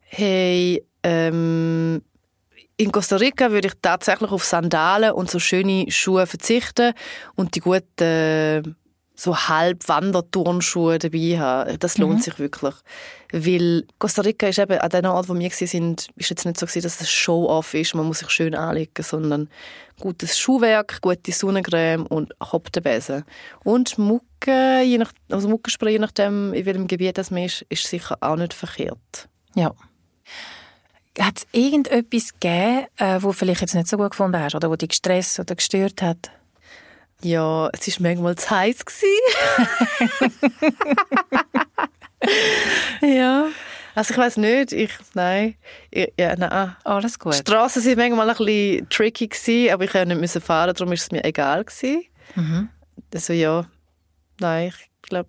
[0.00, 2.02] Hey, ähm,
[2.82, 6.92] in Costa Rica würde ich tatsächlich auf Sandalen und so schöne Schuhe verzichten
[7.36, 8.76] und die guten
[9.14, 11.78] so halb Wanderturnschuhe dabei haben.
[11.78, 12.22] Das lohnt mhm.
[12.22, 12.74] sich wirklich.
[13.30, 16.66] Weil Costa Rica ist eben an den Ort, wo wir sind, ist jetzt nicht so
[16.66, 19.48] gewesen, dass es Show-off ist, man muss sich schön anlegen, sondern
[20.00, 23.24] gutes Schuhwerk, gute Sonnencreme und Hauptbesen.
[23.64, 27.86] Und Mucke, je nach, also Muckenspray, je nachdem, in welchem Gebiet das man ist, ist
[27.86, 29.28] sicher auch nicht verkehrt.
[29.54, 29.72] Ja.
[31.18, 34.76] Hat es irgendetwas gegeben, äh, wo vielleicht jetzt nicht so gut gefunden hast oder wo
[34.76, 36.30] dich gestresst oder gestört hat?
[37.22, 38.78] Ja, es war manchmal zu heiß.
[43.02, 43.48] ja.
[43.94, 45.54] Also ich weiß nicht, ich, nein,
[45.90, 46.74] ich, ja, nein.
[46.82, 47.34] Alles gut.
[47.34, 50.94] Die Straßen waren manchmal ein bisschen tricky, gewesen, aber ich konnte nicht fahren, darum war
[50.94, 51.64] es mir egal.
[51.64, 52.04] Gewesen.
[52.34, 52.70] Mhm.
[53.12, 53.66] Also ja,
[54.40, 55.28] nein, ich glaube,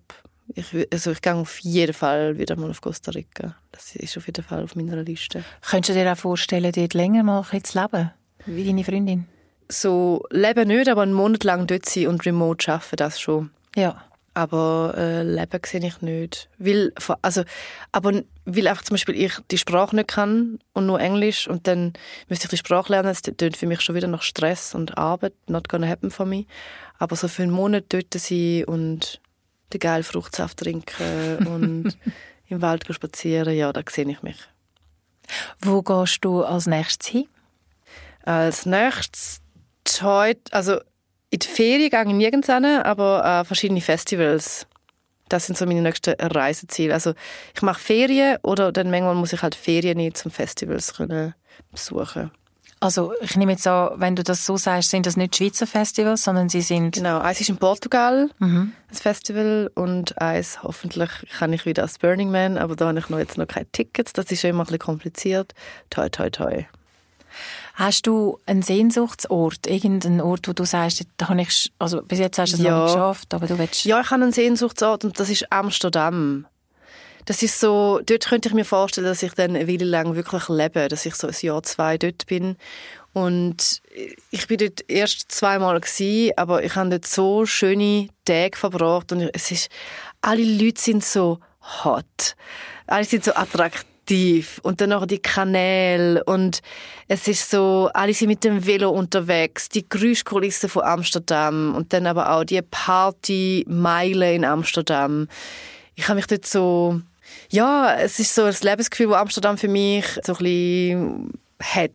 [0.54, 3.56] ich, also ich gehe auf jeden Fall wieder mal auf Costa Rica.
[3.72, 5.44] Das ist auf jeden Fall auf meiner Liste.
[5.62, 8.10] Könntest du dir auch vorstellen, dort länger mal zu leben,
[8.46, 9.26] wie deine Freundin?
[9.68, 13.50] so leben nicht, aber einen Monat lang dort sein und remote arbeiten, das schon.
[13.76, 14.04] Ja.
[14.36, 16.48] Aber äh, leben sehe ich nicht.
[16.58, 16.92] Weil,
[17.22, 17.44] also,
[17.92, 21.92] aber weil einfach zum Beispiel ich die Sprache nicht kann und nur Englisch und dann
[22.28, 25.34] müsste ich die Sprache lernen, das tönt für mich schon wieder nach Stress und Arbeit,
[25.46, 26.46] not gonna happen for me.
[26.98, 29.20] Aber so für einen Monat dort sein und
[29.72, 31.98] den geilen Fruchtsaft trinken und
[32.48, 34.38] im Wald spazieren, ja, da sehe ich mich.
[35.60, 37.28] Wo gehst du als nächstes hin?
[38.22, 39.40] Als nächstes
[40.00, 40.80] heute, also
[41.30, 44.66] in die Ferien gehe ich nirgends hin, aber an verschiedene Festivals.
[45.28, 46.92] Das sind so meine nächsten Reiseziele.
[46.92, 47.14] Also
[47.54, 51.34] ich mache Ferien oder dann manchmal muss ich halt Ferien nehmen, zum Festivals können
[51.72, 52.30] besuchen.
[52.84, 56.22] Also ich nehme jetzt an, wenn du das so sagst, sind das nicht Schweizer Festivals,
[56.22, 56.96] sondern sie sind...
[56.96, 58.72] Genau, eins ist in Portugal, mhm.
[58.90, 63.08] das Festival, und eins, hoffentlich kann ich wieder als Burning Man, aber da habe ich
[63.08, 65.54] noch jetzt noch keine Tickets, das ist immer ein bisschen kompliziert.
[65.88, 66.66] Toi, toi, toi.
[67.72, 72.38] Hast du einen Sehnsuchtsort, irgendeinen Ort, wo du sagst, da habe ich, also bis jetzt
[72.38, 72.70] hast du es ja.
[72.70, 73.86] noch nicht geschafft, aber du willst...
[73.86, 76.46] Ja, ich habe einen Sehnsuchtsort und das ist Amsterdam.
[77.24, 80.48] Das ist so, dort könnte ich mir vorstellen, dass ich dann eine Weile lang wirklich
[80.48, 82.56] lebe, dass ich so ein Jahr, zwei dort bin.
[83.14, 83.80] Und
[84.30, 89.30] ich bin dort erst zweimal gewesen, aber ich habe dort so schöne Tage verbracht und
[89.32, 89.70] es ist,
[90.20, 91.38] alle Leute sind so
[91.84, 92.34] hot.
[92.86, 96.60] Alle sind so attraktiv und dann noch die Kanäle und
[97.06, 102.06] es ist so, alle sind mit dem Velo unterwegs, die Geräuschkulisse von Amsterdam und dann
[102.06, 105.28] aber auch die Partymeile in Amsterdam.
[105.94, 107.00] Ich habe mich dort so,
[107.54, 111.32] ja, es ist so das Lebensgefühl, das Amsterdam für mich so ein bisschen
[111.62, 111.92] hat.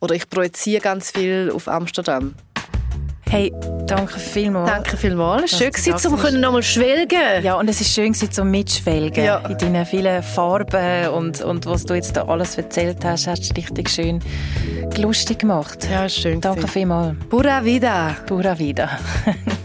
[0.00, 2.34] Oder ich projiziere ganz viel auf Amsterdam.
[3.28, 3.52] Hey,
[3.86, 4.70] danke vielmals.
[4.70, 5.56] Danke vielmals.
[5.56, 7.44] Schön gewesen, um können nochmal schwelgen.
[7.44, 9.24] Ja, und es ist schön zum mitschwelgen.
[9.24, 9.38] Ja.
[9.48, 13.54] In deinen vielen Farben und, und was du jetzt da alles erzählt hast, hast du
[13.54, 14.20] richtig schön
[14.96, 15.88] lustig gemacht.
[15.90, 16.40] Ja, schön.
[16.40, 17.16] Danke vielmals.
[17.28, 18.16] Pura vida.
[18.26, 18.98] Pura vida.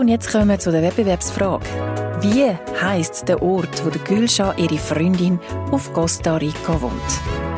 [0.00, 1.64] und jetzt kommen wir zu der Wettbewerbsfrage.
[2.22, 5.38] Wie heißt der Ort, wo der Gülscha ihre Freundin
[5.70, 6.94] auf Costa Rica wohnt?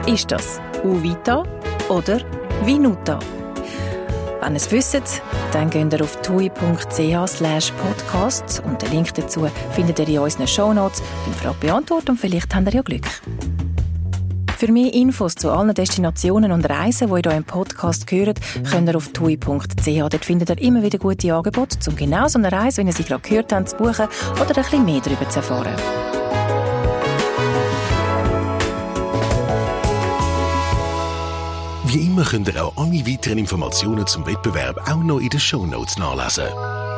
[0.07, 1.45] Ist das Uvita
[1.88, 2.20] oder
[2.64, 3.20] Vinuta.
[4.40, 5.22] Wenn ihr es wisst,
[5.53, 11.01] dann geht ihr auf tui.ch podcast und den Link dazu findet ihr in unseren Shownotes
[11.24, 13.07] beim Frage beantworten und vielleicht habt ihr ja Glück.
[14.63, 18.39] Für mehr Infos zu allen Destinationen und Reisen, die ihr hier im Podcast hört,
[18.71, 19.39] könnt ihr auf tui.ch.
[19.85, 23.03] Dort findet ihr immer wieder gute Angebote, um genau so eine Reise, wie ihr sie
[23.03, 24.07] gerade gehört habt, zu buchen
[24.41, 25.75] oder ein bisschen mehr darüber zu erfahren.
[31.87, 35.67] Wie immer könnt ihr auch alle weiteren Informationen zum Wettbewerb auch noch in den Show
[35.67, 36.91] Notes nachlesen.